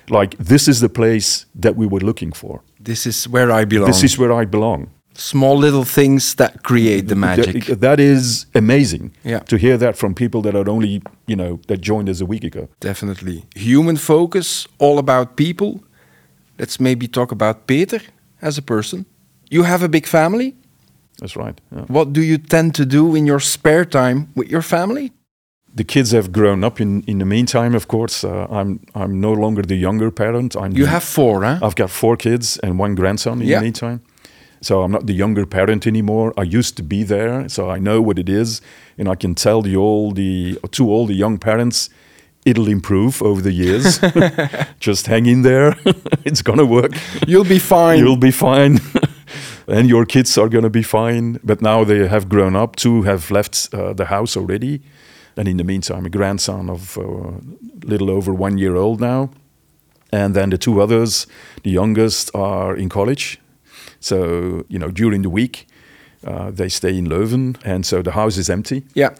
Like, 0.09 0.37
this 0.39 0.69
is 0.69 0.81
the 0.81 0.89
place 0.89 1.47
that 1.55 1.77
we 1.77 1.87
were 1.87 2.01
looking 2.01 2.33
for. 2.33 2.63
This 2.79 3.07
is 3.07 3.29
where 3.29 3.51
I 3.51 3.65
belong. 3.65 3.87
This 3.87 4.05
is 4.05 4.19
where 4.19 4.33
I 4.33 4.45
belong. 4.45 4.91
Small 5.21 5.57
little 5.59 5.85
things 5.85 6.35
that 6.35 6.63
create 6.63 7.09
the 7.09 7.15
magic. 7.15 7.65
Th- 7.65 7.79
that 7.79 7.99
is 8.01 8.47
amazing 8.55 9.11
Yeah. 9.25 9.41
to 9.49 9.57
hear 9.57 9.77
that 9.79 9.97
from 9.97 10.15
people 10.15 10.41
that 10.43 10.55
are 10.55 10.69
only, 10.71 11.03
you 11.27 11.37
know, 11.37 11.59
that 11.67 11.81
joined 11.81 12.09
us 12.09 12.21
a 12.21 12.27
week 12.27 12.45
ago. 12.45 12.69
Definitely. 12.81 13.45
Human 13.57 13.97
focus, 13.97 14.67
all 14.79 14.99
about 14.99 15.37
people. 15.37 15.81
Let's 16.59 16.79
maybe 16.79 17.09
talk 17.09 17.33
about 17.33 17.67
Peter 17.67 18.01
as 18.41 18.59
a 18.59 18.63
person. 18.63 19.05
You 19.51 19.65
have 19.65 19.83
a 19.85 19.89
big 19.89 20.07
family. 20.07 20.55
That's 21.19 21.37
right. 21.37 21.61
yeah. 21.73 21.85
What 21.89 22.13
do 22.13 22.21
you 22.21 22.39
tend 22.39 22.75
to 22.75 22.85
do 22.87 23.15
in 23.15 23.27
your 23.27 23.41
spare 23.41 23.85
time 23.85 24.27
with 24.35 24.51
your 24.51 24.63
family? 24.63 25.13
The 25.77 25.85
kids 25.85 26.13
have 26.13 26.31
grown 26.33 26.65
up 26.65 26.81
in, 26.81 27.03
in 27.07 27.19
the 27.19 27.25
meantime, 27.25 27.75
of 27.77 27.87
course. 27.87 28.25
Uh, 28.25 28.47
I'm, 28.51 28.81
I'm 28.95 29.21
no 29.21 29.33
longer 29.33 29.63
the 29.63 29.77
younger 29.77 30.11
parent. 30.11 30.57
I'm 30.57 30.73
You 30.73 30.85
the- 30.85 30.91
have 30.91 31.05
four, 31.05 31.45
huh? 31.45 31.59
I've 31.63 31.75
got 31.77 31.91
four 31.91 32.17
kids 32.17 32.59
and 32.63 32.79
one 32.81 32.95
grandson 32.95 33.41
in 33.43 33.47
Yeah. 33.49 33.59
the 33.59 33.65
meantime. 33.65 34.01
So 34.63 34.83
I'm 34.83 34.93
not 34.93 35.07
the 35.07 35.15
younger 35.15 35.47
parent 35.47 35.87
anymore. 35.87 36.35
I 36.37 36.43
used 36.43 36.77
to 36.77 36.83
be 36.83 37.03
there, 37.03 37.49
so 37.49 37.71
I 37.71 37.79
know 37.79 38.03
what 38.03 38.19
it 38.19 38.29
is, 38.29 38.61
and 38.99 39.09
I 39.09 39.15
can 39.15 39.35
tell 39.35 39.63
the 39.63 39.77
all 39.77 40.13
the 40.13 40.59
to 40.73 40.91
all 40.91 41.07
the 41.07 41.15
young 41.15 41.39
parents, 41.39 41.89
it'll 42.45 42.69
improve 42.69 43.23
over 43.23 43.41
the 43.41 43.53
years. 43.53 44.01
Just 44.81 45.07
hang 45.07 45.27
in 45.27 45.43
there; 45.43 45.77
it's 46.25 46.43
gonna 46.43 46.67
work. 46.67 46.93
You'll 47.27 47.45
be 47.49 47.59
fine. 47.59 47.99
You'll 47.99 48.19
be 48.19 48.31
fine, 48.31 48.81
and 49.67 49.89
your 49.89 50.05
kids 50.05 50.37
are 50.37 50.49
gonna 50.49 50.71
be 50.71 50.83
fine. 50.83 51.41
But 51.43 51.63
now 51.63 51.85
they 51.85 52.07
have 52.07 52.29
grown 52.29 52.55
up. 52.55 52.77
Two 52.77 53.03
have 53.03 53.31
left 53.31 53.69
uh, 53.73 53.95
the 53.95 54.07
house 54.07 54.37
already, 54.37 54.83
and 55.37 55.49
in 55.49 55.57
the 55.57 55.65
meantime, 55.65 56.05
a 56.05 56.11
grandson 56.11 56.69
of 56.69 56.99
uh, 56.99 57.41
little 57.83 58.11
over 58.11 58.35
one 58.35 58.59
year 58.59 58.77
old 58.77 59.01
now. 59.01 59.31
And 60.13 60.35
then 60.35 60.51
the 60.51 60.59
two 60.59 60.83
others, 60.83 61.27
the 61.63 61.71
youngest, 61.71 62.31
are 62.35 62.77
in 62.77 62.89
college. 62.89 63.39
So, 64.01 64.65
you 64.69 64.79
know, 64.79 64.91
during 64.91 65.23
the 65.23 65.31
week, 65.31 65.67
uh, 66.27 66.51
they 66.51 66.69
stay 66.69 66.97
in 66.97 67.07
Leuven. 67.07 67.57
And 67.65 67.87
so 67.87 68.03
the 68.03 68.13
house 68.13 68.37
is 68.37 68.51
empty. 68.51 68.83
yeah. 68.95 69.11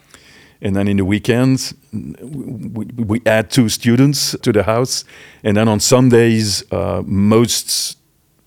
And 0.63 0.77
then 0.77 0.89
in 0.89 0.99
the 0.99 1.07
weekends, 1.07 1.75
we, 1.91 2.85
we 2.85 3.23
add 3.25 3.51
two 3.51 3.71
students 3.71 4.37
to 4.43 4.53
the 4.53 4.63
house. 4.65 5.05
And 5.43 5.57
then 5.57 5.69
on 5.69 5.81
Sundays, 5.81 6.63
uh, 6.71 7.03
most 7.07 7.97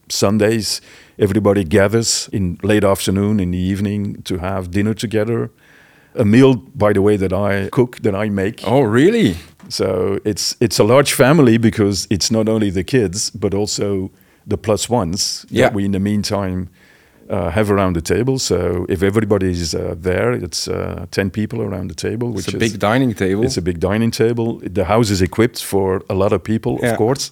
Sundays, 0.09 0.79
everybody 1.17 1.63
gathers 1.63 2.29
in 2.31 2.59
late 2.61 2.83
afternoon, 2.83 3.39
in 3.39 3.49
the 3.51 3.57
evening 3.57 4.21
to 4.23 4.37
have 4.37 4.69
dinner 4.69 4.93
together. 4.93 5.49
A 6.15 6.23
meal, 6.23 6.53
by 6.55 6.93
the 6.93 7.01
way, 7.01 7.17
that 7.17 7.33
I 7.33 7.69
cook, 7.71 7.97
that 8.03 8.13
I 8.13 8.29
make. 8.29 8.61
Oh, 8.63 8.81
really? 8.81 9.35
So 9.69 10.19
it's 10.23 10.55
it's 10.59 10.77
a 10.79 10.83
large 10.83 11.13
family 11.13 11.57
because 11.57 12.05
it's 12.11 12.29
not 12.29 12.47
only 12.47 12.69
the 12.69 12.83
kids 12.83 13.31
but 13.31 13.53
also 13.53 14.11
the 14.47 14.57
plus 14.57 14.89
ones 14.89 15.45
Yeah. 15.49 15.65
that 15.67 15.73
we 15.75 15.83
in 15.85 15.91
the 15.91 15.99
meantime 15.99 16.67
uh, 17.29 17.49
have 17.51 17.71
around 17.71 17.95
the 17.95 18.01
table. 18.01 18.37
So 18.39 18.85
if 18.89 19.01
everybody's 19.01 19.73
uh, 19.73 19.95
there, 20.01 20.33
it's 20.33 20.67
uh, 20.67 21.05
ten 21.11 21.29
people 21.29 21.61
around 21.61 21.87
the 21.89 21.95
table, 21.95 22.27
which 22.31 22.47
It's 22.47 22.53
a 22.55 22.57
is 22.57 22.71
big 22.71 22.79
dining 22.79 23.13
table. 23.15 23.43
it's 23.43 23.57
a 23.57 23.61
big 23.61 23.79
dining 23.79 24.11
table. 24.11 24.59
The 24.73 24.83
house 24.85 25.09
is 25.13 25.21
equipped 25.21 25.63
for 25.63 26.01
a 26.09 26.13
lot 26.13 26.33
of 26.33 26.41
people, 26.43 26.71
Yeah. 26.81 26.91
of 26.91 26.97
course. 26.97 27.31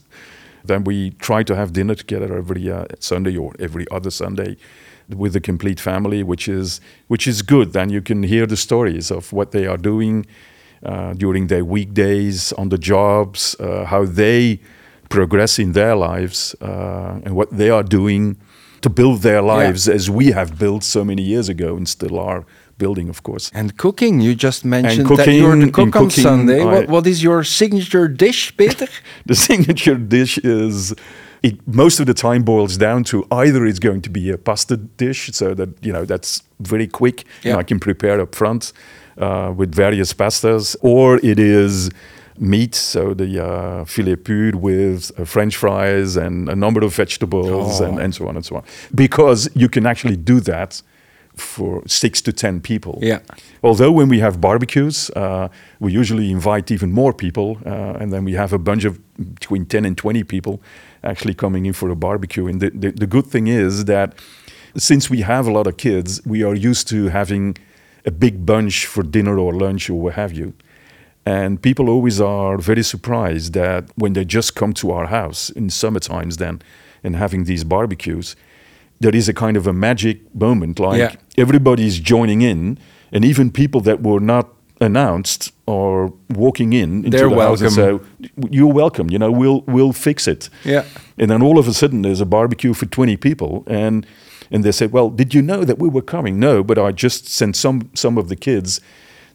Then 0.65 0.83
we 0.83 1.11
try 1.19 1.43
to 1.43 1.55
have 1.55 1.71
dinner 1.71 1.95
together 1.95 2.37
every 2.37 2.69
uh, 2.71 2.85
Sunday 2.99 3.35
or 3.37 3.53
every 3.59 3.85
other 3.91 4.11
Sunday 4.11 4.55
with 5.17 5.33
the 5.33 5.41
complete 5.41 5.79
family, 5.81 6.23
which 6.23 6.47
is 6.47 6.79
which 7.07 7.27
is 7.27 7.41
good. 7.41 7.73
Then 7.73 7.89
you 7.89 8.01
can 8.01 8.23
hear 8.23 8.45
the 8.47 8.55
stories 8.57 9.11
of 9.11 9.33
what 9.33 9.51
they 9.51 9.67
are 9.67 9.77
doing 9.77 10.25
uh, 10.85 11.13
during 11.17 11.47
their 11.47 11.63
weekdays 11.65 12.53
on 12.53 12.69
the 12.69 12.77
jobs, 12.77 13.55
uh, 13.59 13.85
how 13.85 14.05
they 14.05 14.59
progress 15.11 15.59
in 15.59 15.73
their 15.73 15.95
lives, 15.95 16.55
uh, 16.61 17.25
and 17.25 17.31
what 17.35 17.49
they 17.57 17.69
are 17.69 17.83
doing 17.83 18.35
to 18.81 18.89
build 18.89 19.21
their 19.21 19.41
Yeah. 19.41 19.53
lives 19.57 19.87
as 19.87 20.09
we 20.09 20.31
have 20.33 20.49
built 20.57 20.83
so 20.83 21.03
many 21.03 21.21
years 21.21 21.49
ago 21.49 21.75
and 21.77 21.87
still 21.87 22.17
are 22.17 22.43
building, 22.77 23.09
of 23.09 23.21
course. 23.21 23.51
and 23.53 23.67
cooking. 23.77 24.21
You 24.21 24.33
just 24.35 24.65
mentioned 24.65 25.07
that 25.07 25.17
cooking, 25.17 25.37
you're 25.41 25.55
the 25.65 25.71
cook 25.71 25.95
on 25.95 26.07
cooking, 26.07 26.23
Sunday. 26.23 26.61
I- 26.61 26.65
what, 26.73 26.87
what 26.89 27.05
is 27.07 27.21
your 27.21 27.43
signature 27.43 28.07
dish, 28.07 28.41
Peter? 28.57 28.87
the 29.31 29.35
signature 29.35 29.95
dish 30.17 30.37
is 30.43 30.93
it 31.43 31.55
most 31.67 31.99
of 32.01 32.05
the 32.05 32.13
time 32.13 32.41
boils 32.43 32.77
down 32.77 33.03
to 33.03 33.15
either 33.43 33.65
it's 33.69 33.79
going 33.79 34.01
to 34.01 34.09
be 34.09 34.31
a 34.33 34.37
pasta 34.37 34.77
dish 34.97 35.29
so 35.33 35.53
that 35.55 35.69
you 35.85 35.91
know 35.93 36.05
that's 36.05 36.43
very 36.59 36.87
quick 36.87 37.17
Yeah. 37.43 37.51
and 37.51 37.59
i 37.59 37.63
can 37.63 37.79
prepare 37.79 38.21
up 38.23 38.35
front 38.35 38.73
uh, 39.17 39.51
with 39.59 39.71
various 39.85 40.13
pastas 40.13 40.75
or 40.81 41.19
it 41.31 41.39
is 41.39 41.89
meat 42.39 42.75
so 42.75 43.13
the 43.13 43.43
uh, 43.43 43.85
filet 43.85 44.15
pur 44.15 44.51
with 44.55 45.11
uh, 45.17 45.25
french 45.25 45.55
fries 45.57 46.15
and 46.17 46.49
a 46.49 46.55
number 46.55 46.83
of 46.83 46.93
vegetables 46.95 47.79
and, 47.81 47.97
Oh. 47.97 48.03
and 48.03 48.13
so 48.15 48.27
on 48.27 48.35
and 48.35 48.45
so 48.45 48.55
on 48.55 48.63
because 48.95 49.49
you 49.55 49.69
can 49.69 49.85
actually 49.85 50.15
do 50.17 50.39
that 50.41 50.81
for 51.35 51.81
six 51.87 52.21
to 52.21 52.31
ten 52.33 52.59
people 52.61 52.99
Yeah. 53.01 53.19
Although 53.63 53.91
when 53.91 54.09
we 54.09 54.19
have 54.19 54.39
barbecues, 54.41 55.09
uh, 55.15 55.47
we 55.79 55.91
usually 55.93 56.29
invite 56.31 56.71
even 56.73 56.91
more 56.91 57.13
people, 57.13 57.57
uh, 57.65 58.01
and 58.01 58.11
then 58.11 58.25
we 58.25 58.33
have 58.33 58.53
a 58.53 58.57
bunch 58.57 58.85
of 58.85 58.93
between 59.35 59.65
10 59.65 59.85
and 59.85 59.95
20 59.97 60.23
people 60.23 60.59
actually 61.03 61.33
coming 61.35 61.65
in 61.67 61.73
for 61.73 61.89
a 61.89 61.95
barbecue. 61.95 62.47
And 62.47 62.59
the, 62.59 62.69
the, 62.71 62.91
the 62.91 63.07
good 63.07 63.27
thing 63.27 63.47
is 63.47 63.85
that 63.85 64.13
since 64.75 65.09
we 65.09 65.21
have 65.21 65.47
a 65.47 65.51
lot 65.51 65.67
of 65.67 65.77
kids, 65.77 66.21
we 66.25 66.43
are 66.43 66.55
used 66.55 66.87
to 66.89 67.09
having 67.09 67.55
a 68.05 68.11
big 68.11 68.45
bunch 68.45 68.85
for 68.87 69.03
dinner 69.03 69.37
or 69.37 69.53
lunch 69.53 69.89
or 69.89 69.99
what 70.01 70.13
have 70.15 70.33
you. 70.33 70.53
And 71.25 71.61
people 71.61 71.89
always 71.89 72.19
are 72.19 72.57
very 72.57 72.83
surprised 72.83 73.53
that 73.53 73.83
when 73.95 74.13
they 74.13 74.25
just 74.25 74.55
come 74.55 74.73
to 74.73 74.91
our 74.91 75.07
house 75.07 75.49
in 75.49 75.69
summer 75.69 75.99
times 75.99 76.37
then 76.37 76.61
and 77.03 77.15
having 77.15 77.43
these 77.45 77.63
barbecues, 77.63 78.35
there 78.99 79.15
is 79.15 79.29
a 79.29 79.33
kind 79.33 79.55
of 79.57 79.67
a 79.67 79.73
magic 79.73 80.17
moment 80.33 80.79
like 80.79 80.97
Yeah. 80.99 81.15
everybody's 81.37 81.99
joining 81.99 82.41
in 82.41 82.77
and 83.11 83.23
even 83.25 83.51
people 83.51 83.81
that 83.81 84.01
were 84.01 84.19
not 84.19 84.47
announced 84.79 85.51
are 85.67 86.11
walking 86.29 86.73
in 86.73 87.05
into 87.05 87.09
They're 87.17 87.29
the 87.29 87.35
welcome. 87.35 87.69
say 87.69 87.99
you're 88.49 88.73
welcome 88.73 89.11
you 89.11 89.19
know 89.19 89.31
we'll 89.31 89.61
we'll 89.67 89.93
fix 89.93 90.27
it 90.27 90.49
Yeah. 90.65 90.83
and 91.19 91.29
then 91.29 91.41
all 91.43 91.57
of 91.59 91.67
a 91.67 91.73
sudden 91.73 92.01
there's 92.01 92.21
a 92.21 92.25
barbecue 92.25 92.73
for 92.73 92.87
20 92.87 93.15
people 93.17 93.63
and 93.67 94.05
and 94.49 94.63
they 94.63 94.71
said 94.71 94.91
well 94.91 95.09
did 95.11 95.33
you 95.35 95.41
know 95.43 95.63
that 95.65 95.77
we 95.77 95.87
were 95.87 96.01
coming 96.01 96.39
no 96.39 96.63
but 96.63 96.77
i 96.79 96.91
just 96.91 97.27
sent 97.27 97.55
some 97.55 97.89
some 97.93 98.17
of 98.17 98.27
the 98.27 98.35
kids 98.35 98.81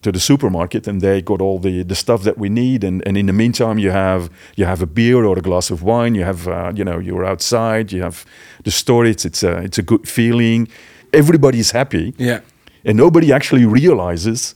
to 0.06 0.12
the 0.12 0.20
supermarket 0.20 0.86
and 0.88 1.00
they 1.00 1.20
got 1.22 1.40
all 1.46 1.58
the, 1.68 1.82
the 1.92 1.94
stuff 1.94 2.20
that 2.22 2.36
we 2.38 2.48
need 2.48 2.84
and, 2.84 2.96
and 3.06 3.16
in 3.16 3.26
the 3.26 3.32
meantime 3.42 3.76
you 3.86 3.90
have 3.90 4.22
you 4.58 4.64
have 4.72 4.80
a 4.82 4.86
beer 4.98 5.24
or 5.28 5.36
a 5.38 5.42
glass 5.48 5.70
of 5.74 5.78
wine 5.82 6.12
you 6.18 6.24
have 6.24 6.40
uh, 6.48 6.72
you 6.78 6.84
know 6.88 6.98
you're 7.06 7.24
outside 7.32 7.86
you 7.96 8.02
have 8.02 8.16
the 8.64 8.70
story 8.70 9.10
it's 9.10 9.24
it's 9.24 9.42
a, 9.42 9.52
it's 9.66 9.78
a 9.78 9.82
good 9.82 10.04
feeling 10.16 10.68
everybody's 11.12 11.70
happy 11.72 12.06
Yeah. 12.18 12.40
and 12.84 12.96
nobody 12.96 13.28
actually 13.32 13.66
realizes 13.80 14.54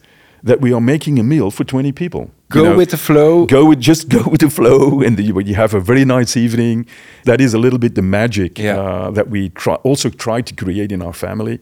that 0.48 0.58
we 0.60 0.72
are 0.72 0.80
making 0.94 1.18
a 1.18 1.22
meal 1.22 1.50
for 1.50 1.64
20 1.64 1.92
people. 1.92 2.30
Go 2.48 2.60
You 2.62 2.68
know, 2.70 2.76
with 2.78 2.90
the 2.90 2.96
flow. 2.96 3.44
Go 3.46 3.62
with 3.68 3.80
just 3.80 4.08
go 4.08 4.22
with 4.30 4.40
the 4.40 4.48
flow, 4.50 5.02
and 5.06 5.16
the, 5.18 5.22
you 5.22 5.54
have 5.54 5.74
a 5.76 5.80
very 5.80 6.04
nice 6.04 6.34
evening. 6.44 6.86
That 7.24 7.40
is 7.40 7.52
a 7.54 7.58
little 7.58 7.78
bit 7.78 7.94
the 7.94 8.02
magic 8.02 8.58
Yeah. 8.58 8.80
uh, 8.80 9.10
that 9.16 9.28
we 9.28 9.50
try, 9.50 9.74
also 9.84 10.08
try 10.08 10.40
to 10.42 10.54
create 10.54 10.92
in 10.94 11.02
our 11.02 11.12
family. 11.12 11.58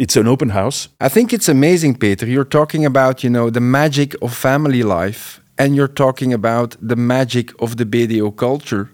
It's 0.00 0.16
an 0.16 0.26
open 0.26 0.48
house. 0.48 0.88
I 0.98 1.10
think 1.10 1.32
it's 1.32 1.48
amazing, 1.48 1.98
Peter. 1.98 2.26
You're 2.26 2.50
talking 2.58 2.86
about, 2.86 3.22
you 3.22 3.28
know, 3.28 3.50
the 3.50 3.60
magic 3.60 4.14
of 4.22 4.34
family 4.34 4.82
life 4.82 5.40
and 5.58 5.76
you're 5.76 5.94
talking 6.04 6.32
about 6.32 6.74
the 6.80 6.96
magic 6.96 7.52
of 7.60 7.76
the 7.76 7.84
BDO 7.84 8.34
culture. 8.36 8.88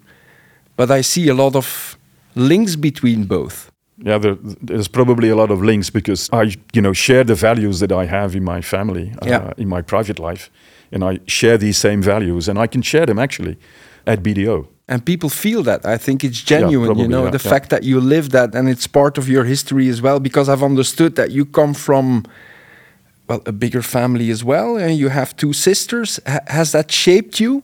But 0.75 0.91
I 0.91 1.03
see 1.03 1.29
a 1.29 1.35
lot 1.35 1.55
of 1.55 1.97
links 2.35 2.75
between 2.75 3.25
both. 3.25 3.71
Yeah, 3.99 4.19
there, 4.19 4.37
there's 4.61 4.89
probably 4.89 5.29
a 5.31 5.37
lot 5.37 5.51
of 5.53 5.63
links 5.63 5.91
because 5.91 6.29
I, 6.33 6.55
you 6.73 6.83
know, 6.83 6.93
share 6.93 7.23
the 7.25 7.37
values 7.37 7.79
that 7.79 7.93
I 7.93 8.07
have 8.07 8.35
in 8.35 8.43
my 8.43 8.61
family, 8.61 9.15
uh, 9.23 9.53
in 9.57 9.69
my 9.69 9.83
private 9.83 10.19
life, 10.19 10.51
and 10.91 11.05
I 11.05 11.21
share 11.27 11.57
these 11.57 11.79
same 11.79 12.03
values, 12.03 12.49
and 12.49 12.59
I 12.59 12.67
can 12.67 12.83
share 12.83 13.07
them 13.07 13.19
actually 13.19 13.57
at 14.07 14.23
BDO. 14.23 14.67
And 14.89 15.05
people 15.05 15.29
feel 15.29 15.63
that. 15.65 15.85
I 15.85 15.99
think 15.99 16.23
it's 16.23 16.41
genuine, 16.41 16.71
you 16.73 16.87
probably, 16.87 17.09
know, 17.09 17.25
yeah, 17.25 17.31
the 17.31 17.43
yeah. 17.45 17.51
fact 17.51 17.71
that 17.71 17.83
you 17.83 18.01
live 18.01 18.31
that 18.31 18.55
and 18.55 18.69
it's 18.69 18.87
part 18.87 19.19
of 19.19 19.29
your 19.29 19.45
history 19.45 19.89
as 19.89 20.01
well, 20.01 20.21
because 20.21 20.49
I've 20.49 20.63
understood 20.63 21.17
that 21.17 21.31
you 21.33 21.45
come 21.45 21.75
from, 21.75 22.25
well, 23.29 23.43
a 23.47 23.53
bigger 23.53 23.83
family 23.83 24.31
as 24.31 24.45
well, 24.45 24.77
and 24.77 24.97
you 24.97 25.09
have 25.09 25.35
two 25.37 25.53
sisters. 25.53 26.21
Ha- 26.27 26.41
has 26.47 26.71
that 26.71 26.93
shaped 26.93 27.41
you 27.41 27.63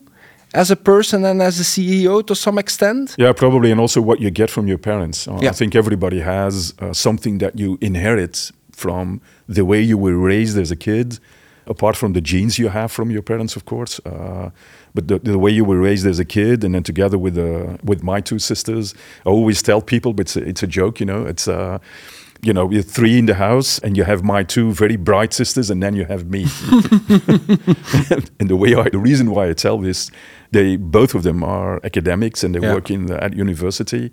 as 0.53 0.69
a 0.69 0.75
person 0.75 1.23
and 1.25 1.41
as 1.41 1.59
a 1.59 1.63
CEO 1.63 2.21
to 2.27 2.35
some 2.35 2.57
extent? 2.59 3.15
Yeah, 3.17 3.31
probably, 3.33 3.71
and 3.71 3.79
also 3.79 4.01
what 4.01 4.19
you 4.19 4.29
get 4.29 4.49
from 4.49 4.67
your 4.67 4.77
parents. 4.79 5.25
Uh, 5.27 5.39
Yeah. 5.41 5.51
I 5.51 5.53
think 5.53 5.75
everybody 5.75 6.19
has 6.19 6.73
uh, 6.79 6.91
something 6.93 7.39
that 7.39 7.53
you 7.57 7.77
inherit 7.79 8.51
from 8.71 9.21
the 9.47 9.63
way 9.63 9.81
you 9.81 9.97
were 9.97 10.17
raised 10.17 10.57
as 10.59 10.71
a 10.71 10.75
kid, 10.75 11.19
apart 11.67 11.95
from 11.95 12.13
the 12.13 12.21
genes 12.21 12.57
you 12.57 12.69
have 12.69 12.91
from 12.91 13.09
your 13.11 13.21
parents, 13.23 13.55
of 13.55 13.63
course. 13.63 14.01
Uh, 14.05 14.49
but 14.95 15.07
the, 15.07 15.19
the 15.19 15.37
way 15.39 15.51
you 15.51 15.65
were 15.65 15.79
raised 15.79 16.05
as 16.07 16.19
a 16.19 16.25
kid, 16.25 16.63
and 16.63 16.73
then 16.75 16.83
together 16.83 17.17
with 17.17 17.37
uh, 17.37 17.77
with 17.83 18.03
my 18.03 18.21
two 18.21 18.39
sisters, 18.39 18.93
I 19.25 19.29
always 19.29 19.61
tell 19.61 19.81
people, 19.81 20.13
but 20.13 20.21
it's 20.27 20.35
a, 20.35 20.47
it's 20.49 20.63
a 20.63 20.67
joke, 20.67 20.99
you 20.99 21.05
know. 21.05 21.25
It's 21.25 21.47
uh, 21.47 21.77
you 22.45 22.51
know, 22.53 22.69
you're 22.71 22.83
three 22.83 23.17
in 23.17 23.25
the 23.25 23.35
house, 23.35 23.79
and 23.79 23.95
you 23.97 24.03
have 24.03 24.21
my 24.23 24.43
two 24.43 24.73
very 24.73 24.97
bright 24.97 25.33
sisters, 25.33 25.69
and 25.71 25.81
then 25.81 25.95
you 25.95 26.05
have 26.05 26.29
me. 26.29 26.43
and 28.39 28.49
the 28.49 28.55
way 28.55 28.75
I, 28.75 28.89
the 28.89 28.97
reason 28.99 29.31
why 29.31 29.49
I 29.49 29.53
tell 29.53 29.77
this, 29.79 30.11
they 30.51 30.75
both 30.77 31.15
of 31.15 31.23
them 31.23 31.43
are 31.43 31.79
academics 31.83 32.43
and 32.43 32.53
they 32.53 32.59
Yeah. 32.59 32.73
work 32.73 32.89
in 32.91 33.05
the, 33.07 33.23
at 33.23 33.33
university. 33.35 34.11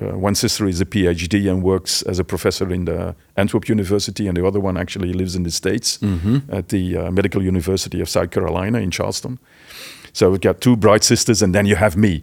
Uh, 0.00 0.16
one 0.16 0.34
sister 0.34 0.66
is 0.66 0.80
a 0.80 0.86
PhD 0.86 1.50
and 1.50 1.62
works 1.62 2.02
as 2.02 2.18
a 2.18 2.24
professor 2.24 2.72
in 2.72 2.86
the 2.86 3.14
Antwerp 3.36 3.68
University, 3.68 4.26
and 4.28 4.36
the 4.36 4.46
other 4.46 4.58
one 4.60 4.78
actually 4.80 5.12
lives 5.12 5.34
in 5.34 5.42
the 5.42 5.50
States 5.50 5.98
at 6.48 6.68
the 6.68 6.96
uh, 6.96 7.10
Medical 7.10 7.42
University 7.42 8.00
of 8.00 8.08
South 8.08 8.30
Carolina 8.30 8.78
in 8.78 8.90
Charleston. 8.90 9.38
So 10.12 10.30
we've 10.30 10.40
got 10.40 10.60
two 10.60 10.76
bright 10.76 11.04
sisters, 11.04 11.42
and 11.42 11.54
then 11.54 11.66
you 11.66 11.76
have 11.76 11.96
me. 11.96 12.22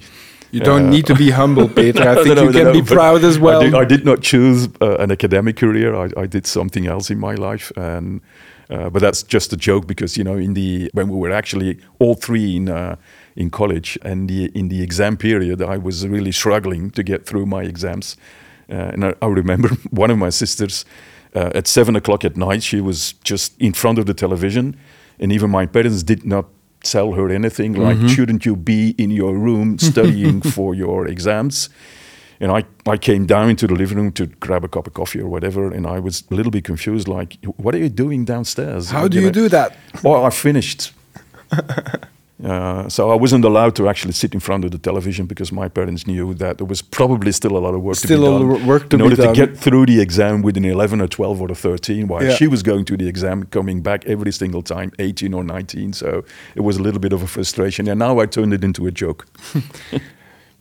You 0.51 0.62
don't 0.62 0.86
Uh, 0.88 0.89
need 0.89 1.06
to 1.08 1.15
be 1.15 1.32
humble, 1.32 1.67
Peter. 1.75 2.08
I 2.10 2.15
think 2.24 2.36
no, 2.36 2.44
you 2.44 2.51
no, 2.51 2.60
can 2.60 2.63
no, 2.65 2.74
be 2.74 2.82
proud 2.82 3.24
as 3.24 3.38
well. 3.38 3.60
I 3.62 3.63
did, 3.65 3.75
I 3.75 3.86
did 3.86 4.06
not 4.06 4.22
choose 4.22 4.70
uh, 4.82 4.96
an 4.98 5.12
academic 5.12 5.58
career. 5.58 5.94
I, 5.96 6.10
I 6.24 6.25
did 6.27 6.46
something 6.48 6.88
else 6.88 7.10
in 7.13 7.20
my 7.20 7.36
life, 7.36 7.72
and 7.75 8.22
uh, 8.70 8.89
but 8.89 9.01
that's 9.01 9.24
just 9.24 9.53
a 9.53 9.58
joke 9.58 9.88
because 9.88 10.17
you 10.17 10.24
know, 10.24 10.38
in 10.38 10.53
the 10.53 10.89
when 10.94 11.10
we 11.10 11.17
were 11.17 11.32
actually 11.32 11.77
all 12.00 12.15
three 12.15 12.56
in 12.56 12.70
uh, 12.70 12.96
in 13.36 13.50
college 13.50 13.98
and 14.03 14.29
the 14.29 14.46
in 14.56 14.70
the 14.70 14.82
exam 14.82 15.17
period, 15.17 15.62
I 15.62 15.77
was 15.77 16.06
really 16.08 16.32
struggling 16.32 16.91
to 16.91 17.03
get 17.03 17.25
through 17.25 17.46
my 17.46 17.63
exams, 17.63 18.15
uh, 18.70 18.94
and 18.94 19.03
I, 19.06 19.13
I 19.22 19.27
remember 19.27 19.70
one 19.91 20.12
of 20.12 20.17
my 20.17 20.29
sisters. 20.32 20.86
Uh, 21.36 21.51
at 21.53 21.67
seven 21.67 21.96
o'clock 21.96 22.24
at 22.25 22.36
night, 22.38 22.63
she 22.63 22.82
was 22.82 23.13
just 23.24 23.53
in 23.60 23.74
front 23.74 24.00
of 24.00 24.06
the 24.06 24.13
television, 24.13 24.75
and 25.20 25.32
even 25.32 25.50
my 25.51 25.65
parents 25.67 26.01
did 26.03 26.25
not 26.25 26.46
tell 26.91 27.13
her 27.13 27.29
anything 27.29 27.74
like 27.74 27.98
mm-hmm. 27.98 28.08
shouldn't 28.08 28.46
you 28.46 28.56
be 28.56 28.96
in 28.98 29.12
your 29.12 29.38
room 29.38 29.77
studying 29.91 30.41
for 30.41 30.75
your 30.75 31.08
exams 31.08 31.70
and 32.39 32.51
I, 32.51 32.65
I 32.86 32.98
came 32.98 33.25
down 33.25 33.50
into 33.50 33.65
the 33.65 33.74
living 33.74 33.98
room 33.98 34.12
to 34.12 34.27
grab 34.27 34.63
a 34.63 34.67
cup 34.67 34.86
of 34.86 34.94
coffee 34.94 35.20
or 35.20 35.27
whatever 35.27 35.72
and 35.72 35.86
i 35.88 36.00
was 36.00 36.23
a 36.32 36.36
little 36.36 36.52
bit 36.52 36.63
confused 36.63 37.08
like 37.08 37.38
what 37.58 37.76
are 37.76 37.80
you 37.80 37.89
doing 37.89 38.26
downstairs 38.26 38.89
How 38.89 39.08
do 39.08 39.19
you 39.19 39.28
know? 39.28 39.32
do 39.32 39.50
that? 39.50 39.76
well 40.04 40.26
i 40.26 40.30
finished 40.30 40.91
uh, 42.43 42.88
so 42.88 43.10
i 43.10 43.15
wasn't 43.15 43.43
allowed 43.43 43.76
to 43.76 43.89
actually 43.89 44.13
sit 44.13 44.34
in 44.34 44.39
front 44.39 44.63
of 44.65 44.69
the 44.71 44.78
television 44.78 45.26
because 45.26 45.52
my 45.52 45.67
parents 45.67 46.06
knew 46.06 46.34
that 46.36 46.58
there 46.60 46.67
was 46.67 46.82
probably 46.84 47.32
still 47.32 47.58
a 47.58 47.63
lot 47.67 47.73
of 47.73 47.82
work 47.82 47.95
Still 47.95 48.10
to 48.10 48.26
be 48.26 48.38
done 48.39 48.47
lot 48.50 48.56
of 48.62 48.67
work 48.67 48.89
to 48.89 48.95
in 48.95 49.02
order 49.02 49.15
to 49.15 49.34
get 49.34 49.58
through 49.58 49.86
the 49.88 50.00
exam 50.00 50.43
with 50.43 50.56
an 50.58 50.65
11 50.65 51.02
or 51.02 51.08
12 51.08 51.41
or 51.41 51.52
a 51.52 51.56
13 51.56 52.08
while 52.08 52.23
Yeah. 52.23 52.36
she 52.36 52.47
was 52.47 52.62
going 52.62 52.86
to 52.86 52.95
the 52.97 53.08
exam 53.08 53.43
coming 53.45 53.82
back 53.82 54.06
every 54.06 54.32
single 54.32 54.62
time 54.62 54.91
18 55.00 55.34
or 55.34 55.43
19 55.43 55.93
so 55.93 56.23
it 56.56 56.62
was 56.62 56.78
a 56.78 56.82
little 56.82 57.00
bit 57.00 57.13
of 57.13 57.23
a 57.23 57.28
frustration 57.28 57.88
and 57.88 57.97
now 58.00 58.19
i 58.19 58.26
turned 58.28 58.54
it 58.54 58.63
into 58.63 58.86
a 58.88 58.91
joke 58.91 59.26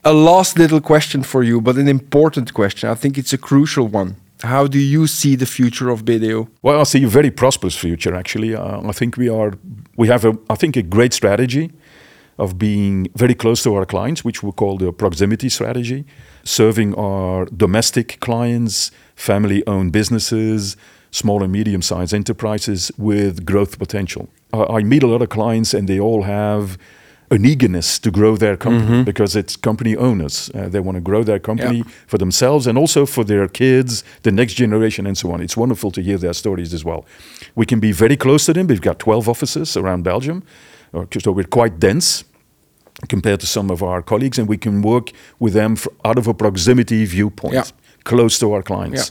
A 0.05 0.13
last 0.13 0.57
little 0.57 0.81
question 0.81 1.25
for 1.25 1.43
you, 1.43 1.61
but 1.61 1.75
an 1.77 1.89
important 1.89 2.55
question. 2.55 2.89
I 2.89 2.95
think 2.95 3.19
it's 3.19 3.33
a 3.33 3.39
crucial 3.39 3.89
one. 3.89 4.15
How 4.43 4.67
do 4.67 4.79
you 4.79 5.07
see 5.07 5.37
the 5.37 5.47
future 5.47 5.89
of 5.89 6.05
BDO? 6.05 6.49
Well, 6.63 6.81
I 6.81 6.83
see 6.85 7.03
a 7.05 7.09
very 7.09 7.31
prosperous 7.31 7.77
future. 7.77 8.15
Actually, 8.15 8.55
uh, 8.55 8.87
I 8.87 8.93
think 8.93 9.17
we 9.17 9.29
are 9.29 9.53
we 9.97 10.09
have 10.09 10.25
a 10.25 10.37
I 10.51 10.57
think 10.57 10.77
a 10.77 10.83
great 10.83 11.15
strategy 11.15 11.73
of 12.39 12.59
being 12.59 13.09
very 13.15 13.35
close 13.35 13.63
to 13.63 13.75
our 13.75 13.87
clients, 13.87 14.23
which 14.23 14.43
we 14.43 14.53
call 14.53 14.77
the 14.77 14.93
proximity 14.93 15.49
strategy, 15.49 16.05
serving 16.45 16.95
our 16.95 17.47
domestic 17.47 18.19
clients, 18.21 18.91
family-owned 19.15 19.91
businesses, 19.91 20.77
small 21.11 21.43
and 21.43 21.51
medium-sized 21.51 22.13
enterprises 22.13 22.93
with 22.99 23.47
growth 23.47 23.79
potential. 23.79 24.29
I 24.53 24.79
I 24.79 24.83
meet 24.83 25.03
a 25.03 25.07
lot 25.07 25.23
of 25.23 25.29
clients, 25.29 25.75
and 25.75 25.89
they 25.89 26.01
all 26.01 26.23
have 26.25 26.77
an 27.31 27.45
eagerness 27.45 27.99
to 27.99 28.11
grow 28.11 28.37
their 28.37 28.57
company 28.57 29.03
because 29.05 29.35
it's 29.35 29.57
company 29.57 29.97
owners. 29.97 30.51
Uh, 30.55 30.69
they 30.69 30.81
want 30.81 30.95
to 30.97 31.01
grow 31.01 31.25
their 31.25 31.41
company 31.41 31.79
Yeah. 31.79 31.85
for 32.07 32.19
themselves 32.19 32.67
and 32.67 32.79
also 32.79 33.07
for 33.07 33.25
their 33.25 33.49
kids, 33.49 34.05
the 34.23 34.31
next 34.31 34.55
generation, 34.55 35.07
and 35.07 35.17
so 35.19 35.33
on. 35.33 35.41
It's 35.41 35.57
wonderful 35.57 35.91
to 35.93 36.01
hear 36.03 36.19
their 36.19 36.35
stories 36.35 36.73
as 36.73 36.85
well. 36.85 37.05
We 37.57 37.67
can 37.67 37.81
be 37.81 37.93
very 37.93 38.17
close 38.17 38.45
to 38.47 38.53
them. 38.53 38.67
We've 38.69 38.81
got 38.81 38.99
12 38.99 39.29
offices 39.29 39.77
around 39.77 40.05
Belgium, 40.05 40.43
uh, 40.95 41.05
so 41.21 41.33
we're 41.33 41.45
quite 41.51 41.81
dense 41.81 42.25
compared 43.09 43.41
to 43.41 43.47
some 43.47 43.71
of 43.73 43.83
our 43.83 44.03
colleagues, 44.03 44.39
and 44.39 44.49
we 44.49 44.57
can 44.57 44.81
work 44.83 45.11
with 45.41 45.53
them 45.53 45.77
out 46.05 46.19
of 46.19 46.27
a 46.29 46.35
proximity 46.35 47.05
viewpoint, 47.07 47.55
Yeah. 47.55 47.65
close 48.05 48.39
to 48.39 48.53
our 48.53 48.63
clients. 48.63 49.11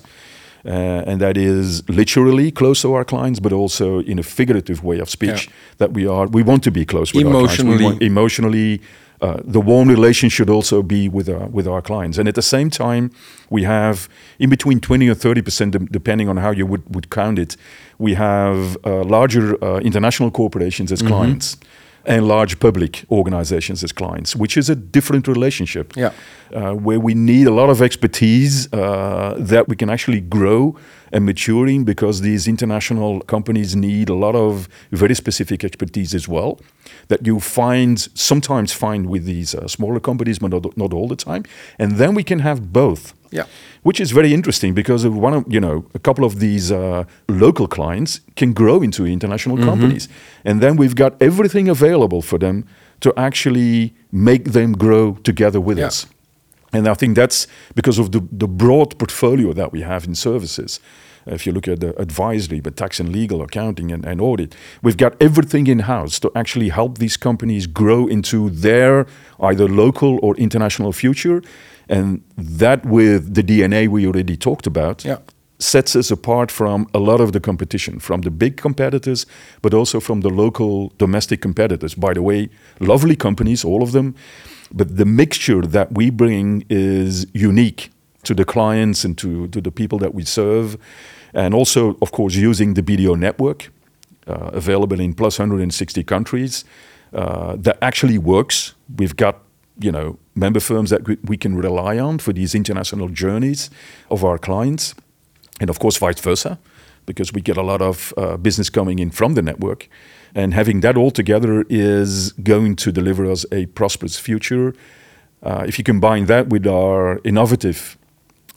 Uh, 0.66 1.04
and 1.10 1.22
that 1.22 1.38
is 1.38 1.88
literally 1.90 2.52
close 2.52 2.82
to 2.82 2.94
our 2.96 3.06
clients, 3.06 3.40
but 3.40 3.54
also 3.54 4.00
in 4.00 4.18
a 4.20 4.24
figurative 4.24 4.84
way 4.84 5.00
of 5.00 5.10
speech 5.10 5.46
Yeah. 5.48 5.54
that 5.78 5.94
we 5.94 6.08
are. 6.08 6.26
We 6.28 6.42
want 6.44 6.64
to 6.64 6.72
be 6.72 6.86
close 6.86 7.14
with 7.14 7.26
our 7.28 7.32
clients. 7.32 7.60
Emotionally. 7.60 7.84
want- 7.84 8.02
emotionally. 8.02 8.82
Uh, 9.22 9.38
the 9.46 9.62
warm 9.62 9.88
relation 9.90 10.28
should 10.30 10.50
also 10.50 10.82
be 10.84 11.08
with 11.08 11.30
our, 11.30 11.48
with 11.48 11.68
our 11.68 11.82
clients, 11.82 12.18
and 12.18 12.28
at 12.28 12.36
the 12.36 12.42
same 12.42 12.70
time, 12.70 13.10
we 13.50 13.64
have 13.64 14.10
in 14.40 14.50
between 14.50 14.80
twenty 14.80 15.08
or 15.08 15.16
thirty 15.16 15.42
percent, 15.42 15.72
de- 15.72 15.80
depending 15.90 16.28
on 16.30 16.38
how 16.38 16.52
you 16.52 16.66
would, 16.66 16.84
would 16.94 17.10
count 17.10 17.40
it. 17.40 17.56
We 17.98 18.16
have 18.16 18.76
uh, 18.84 19.04
larger 19.06 19.56
uh, 19.64 19.80
international 19.80 20.32
corporations 20.32 20.92
as 20.92 21.02
clients, 21.02 21.56
and 22.06 22.28
large 22.28 22.60
public 22.60 23.04
organizations 23.10 23.84
as 23.84 23.92
clients, 23.92 24.36
which 24.36 24.58
is 24.58 24.70
a 24.70 24.76
different 24.76 25.28
relationship. 25.28 25.94
Yeah. 25.96 26.12
Uh, 26.54 26.74
where 26.74 27.00
we 27.00 27.16
need 27.16 27.48
a 27.48 27.52
lot 27.52 27.70
of 27.70 27.82
expertise 27.82 28.72
uh, 28.72 29.36
that 29.40 29.68
we 29.68 29.76
can 29.76 29.90
actually 29.90 30.22
grow 30.22 30.78
and 31.12 31.26
maturing 31.26 31.84
because 31.84 32.22
these 32.22 32.48
international 32.48 33.22
companies 33.22 33.76
need 33.76 34.10
a 34.10 34.14
lot 34.14 34.36
of 34.36 34.70
very 34.92 35.16
specific 35.16 35.64
expertise 35.64 36.14
as 36.14 36.28
well 36.28 36.60
that 37.08 37.26
you 37.26 37.40
find 37.40 38.00
sometimes 38.14 38.72
find 38.72 39.10
with 39.10 39.26
these 39.26 39.56
uh, 39.56 39.68
smaller 39.68 40.00
companies 40.00 40.40
but 40.40 40.52
not, 40.52 40.78
not 40.78 40.94
all 40.94 41.08
the 41.08 41.16
time 41.16 41.44
and 41.80 41.94
then 41.94 42.14
we 42.14 42.24
can 42.24 42.40
have 42.40 42.72
both 42.72 43.14
Yeah. 43.36 43.46
which 43.84 44.00
is 44.00 44.12
very 44.14 44.32
interesting 44.34 44.74
because 44.76 45.08
one 45.28 45.34
of 45.38 45.44
you 45.56 45.60
know 45.60 45.84
a 45.94 46.00
couple 46.00 46.26
of 46.26 46.34
these 46.40 46.72
uh, 46.72 47.04
local 47.28 47.68
clients 47.68 48.22
can 48.36 48.54
grow 48.54 48.82
into 48.84 49.06
international 49.06 49.58
companies 49.58 50.10
and 50.46 50.60
then 50.62 50.78
we've 50.78 50.96
got 50.96 51.12
everything 51.20 51.70
available 51.70 52.22
for 52.22 52.40
them 52.40 52.64
to 53.00 53.10
actually 53.18 53.94
make 54.12 54.44
them 54.52 54.74
grow 54.78 55.14
together 55.24 55.60
with 55.68 55.78
Yeah. 55.78 55.88
us 55.88 56.08
and 56.74 56.88
I 56.88 56.94
think 56.96 57.16
that's 57.16 57.48
because 57.76 58.02
of 58.02 58.08
the, 58.12 58.20
the 58.40 58.48
broad 58.48 58.90
portfolio 58.98 59.54
that 59.54 59.72
we 59.72 59.82
have 59.82 60.08
in 60.08 60.16
services. 60.16 60.80
If 61.28 61.46
you 61.48 61.54
look 61.54 61.68
at 61.68 61.80
the 61.80 61.92
advisory, 62.00 62.60
but 62.62 62.76
tax 62.76 63.00
and 63.00 63.10
legal, 63.12 63.42
accounting 63.42 63.92
and, 63.94 64.06
and 64.06 64.22
audit, 64.22 64.56
we've 64.84 64.98
got 64.98 65.14
everything 65.20 65.68
in 65.68 65.80
house 65.80 66.20
to 66.20 66.30
actually 66.36 66.70
help 66.70 66.98
these 66.98 67.18
companies 67.18 67.66
grow 67.68 68.08
into 68.08 68.50
their 68.52 69.06
either 69.40 69.68
local 69.68 70.20
or 70.22 70.36
international 70.38 70.92
future. 70.92 71.42
And 71.90 72.22
that, 72.60 72.86
with 72.86 73.34
the 73.34 73.44
DNA 73.44 73.88
we 73.88 74.06
already 74.08 74.38
talked 74.38 74.68
about, 74.68 75.04
Yeah. 75.06 75.18
sets 75.58 75.96
us 75.96 76.12
apart 76.12 76.52
from 76.52 76.86
a 76.94 77.00
lot 77.00 77.22
of 77.22 77.32
the 77.32 77.40
competition, 77.40 78.00
from 78.00 78.22
the 78.22 78.30
big 78.32 78.58
competitors, 78.58 79.26
but 79.62 79.74
also 79.74 80.00
from 80.00 80.22
the 80.22 80.30
local 80.30 80.92
domestic 80.98 81.42
competitors. 81.42 81.96
By 81.96 82.14
the 82.14 82.22
way, 82.22 82.50
lovely 82.80 83.16
companies, 83.16 83.64
all 83.64 83.82
of 83.82 83.92
them, 83.92 84.14
but 84.74 84.98
the 84.98 85.06
mixture 85.06 85.62
that 85.62 85.88
we 85.98 86.10
bring 86.12 86.66
is 86.70 87.26
unique 87.34 87.90
to 88.24 88.34
the 88.34 88.44
clients 88.46 89.06
and 89.06 89.16
to, 89.18 89.48
to 89.48 89.62
the 89.62 89.72
people 89.72 89.98
that 90.00 90.14
we 90.14 90.24
serve. 90.26 90.78
And 91.34 91.54
also, 91.54 91.96
of 92.02 92.12
course, 92.12 92.36
using 92.36 92.74
the 92.76 92.82
BDO 92.84 93.16
network. 93.16 93.72
uh, 94.28 94.50
available 94.54 95.00
in 95.00 95.14
plus 95.14 95.38
160 95.40 96.04
countries 96.04 96.66
uh, 97.14 97.56
that 97.64 97.78
actually 97.82 98.18
works. 98.18 98.74
We've 98.98 99.16
got 99.16 99.36
you 99.80 99.92
know 99.92 100.18
member 100.36 100.60
firms 100.60 100.90
that 100.90 101.08
we, 101.24 101.38
can 101.38 101.56
rely 101.56 101.98
on 102.00 102.20
for 102.20 102.34
these 102.34 102.56
international 102.56 103.10
journeys 103.10 103.70
of 104.10 104.24
our 104.24 104.38
clients, 104.38 104.96
and 105.60 105.70
of 105.70 105.80
course 105.80 105.98
vice 105.98 106.20
versa, 106.20 106.58
because 107.06 107.34
we 107.34 107.42
get 107.42 107.58
a 107.58 107.62
lot 107.62 107.82
of 107.82 108.14
uh, 108.18 108.38
business 108.38 108.70
coming 108.70 109.00
in 109.00 109.12
from 109.12 109.34
the 109.34 109.42
network. 109.42 109.90
And 110.34 110.54
having 110.54 110.82
that 110.82 110.98
all 110.98 111.12
together 111.12 111.66
is 111.70 112.34
going 112.34 112.76
to 112.78 112.92
deliver 112.92 113.32
us 113.32 113.46
a 113.54 113.68
prosperous 113.68 114.20
future. 114.20 114.74
Uh, 115.42 115.64
if 115.66 115.78
you 115.78 115.84
combine 115.84 116.26
that 116.26 116.50
with 116.50 116.68
our 116.68 117.22
innovative 117.24 117.98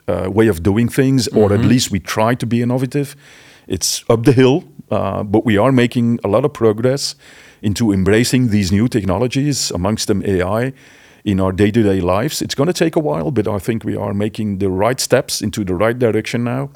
uh, 0.08 0.28
way 0.28 0.48
of 0.48 0.62
doing 0.62 0.88
things, 0.88 1.28
or 1.28 1.52
at 1.52 1.60
least 1.60 1.92
we 1.92 2.00
try 2.00 2.34
to 2.34 2.46
be 2.46 2.62
innovative, 2.62 3.14
it's 3.68 4.02
up 4.08 4.24
the 4.24 4.32
hill, 4.32 4.64
uh, 4.90 5.22
but 5.22 5.44
we 5.44 5.56
are 5.56 5.70
making 5.70 6.18
a 6.24 6.28
lot 6.28 6.44
of 6.44 6.52
progress 6.52 7.14
into 7.62 7.92
embracing 7.92 8.48
these 8.48 8.72
new 8.72 8.88
technologies, 8.88 9.70
amongst 9.70 10.08
them 10.08 10.22
AI, 10.24 10.72
in 11.30 11.40
our 11.40 11.52
day 11.52 11.70
to 11.70 11.82
day 11.82 12.00
lives. 12.00 12.40
It's 12.40 12.54
going 12.54 12.72
to 12.74 12.78
take 12.84 12.96
a 12.96 13.00
while, 13.08 13.30
but 13.30 13.46
I 13.46 13.58
think 13.66 13.84
we 13.84 13.96
are 13.96 14.14
making 14.14 14.58
the 14.58 14.70
right 14.84 15.00
steps 15.00 15.42
into 15.42 15.62
the 15.64 15.74
right 15.74 15.98
direction 15.98 16.42
now. 16.44 16.70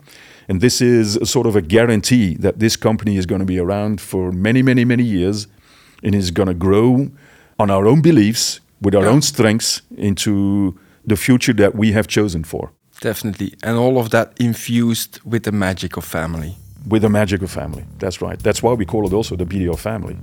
And 0.49 0.61
this 0.61 0.81
is 0.81 1.17
a 1.17 1.25
sort 1.27 1.47
of 1.47 1.57
a 1.57 1.63
guarantee 1.63 2.37
that 2.45 2.59
this 2.59 2.77
company 2.77 3.17
is 3.17 3.25
going 3.27 3.39
to 3.47 3.47
be 3.55 3.59
around 3.59 4.01
for 4.01 4.33
many, 4.33 4.63
many, 4.63 4.85
many 4.85 5.05
years 5.05 5.47
and 6.05 6.15
is 6.15 6.31
going 6.31 6.49
to 6.49 6.55
grow 6.67 7.09
on 7.59 7.71
our 7.71 7.87
own 7.87 8.03
beliefs, 8.03 8.61
with 8.81 8.95
our 8.95 9.05
Yeah. 9.05 9.13
own 9.15 9.23
strengths, 9.23 9.83
into 9.97 10.75
the 11.09 11.17
future 11.17 11.55
that 11.55 11.73
we 11.75 11.93
have 11.93 12.07
chosen 12.07 12.45
for, 12.45 12.71
Definitely. 13.01 13.55
And 13.65 13.77
all 13.79 13.97
of 13.99 14.11
that 14.11 14.33
infused 14.39 15.19
with 15.25 15.43
the 15.43 15.53
magic 15.53 15.97
of 15.97 16.05
family. 16.05 16.55
With 16.89 17.03
the 17.03 17.09
magic 17.09 17.43
of 17.43 17.51
family. 17.51 17.85
That's 17.99 18.21
right. 18.21 18.39
That's 18.39 18.63
why 18.63 18.73
we 18.73 18.85
call 18.85 19.07
it 19.07 19.13
also 19.13 19.37
the 19.37 19.45
BDO 19.45 19.79
family. 19.79 20.17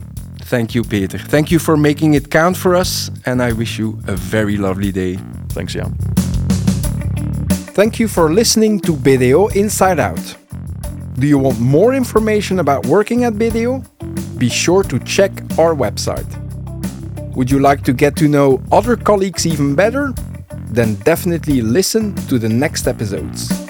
Thank 0.43 0.74
you, 0.74 0.84
Peter. 0.84 1.17
Thank 1.17 1.52
you 1.52 1.60
for 1.60 1.78
making 1.78 2.15
it 2.15 2.32
count 2.32 2.58
for 2.58 2.76
us. 2.76 3.12
And 3.26 3.41
I 3.41 3.52
wish 3.54 3.78
you 3.78 4.00
a 4.08 4.15
very 4.15 4.58
lovely 4.58 4.91
day. 4.91 5.17
Thanks, 5.50 5.74
Jan. 5.74 5.95
Thank 7.76 8.00
you 8.00 8.08
for 8.08 8.34
listening 8.34 8.80
to 8.82 8.93
BDO 8.93 9.56
Inside 9.56 10.00
Out. 10.00 10.36
Do 11.19 11.28
you 11.28 11.38
want 11.38 11.60
more 11.60 11.93
information 11.93 12.60
about 12.60 12.86
working 12.86 13.26
at 13.26 13.34
BDO? 13.34 13.84
Be 14.39 14.50
sure 14.50 14.84
to 14.84 15.00
check 15.00 15.32
our 15.58 15.76
website. 15.76 16.28
Would 17.36 17.52
you 17.52 17.60
like 17.60 17.84
to 17.84 17.93
get 17.93 18.15
to 18.17 18.28
know 18.28 18.62
other 18.72 18.95
colleagues 18.95 19.45
even 19.45 19.76
better? 19.76 20.13
Then 20.72 20.95
definitely 20.95 21.62
listen 21.62 22.15
to 22.28 22.39
the 22.39 22.50
next 22.50 22.88
episodes. 22.88 23.69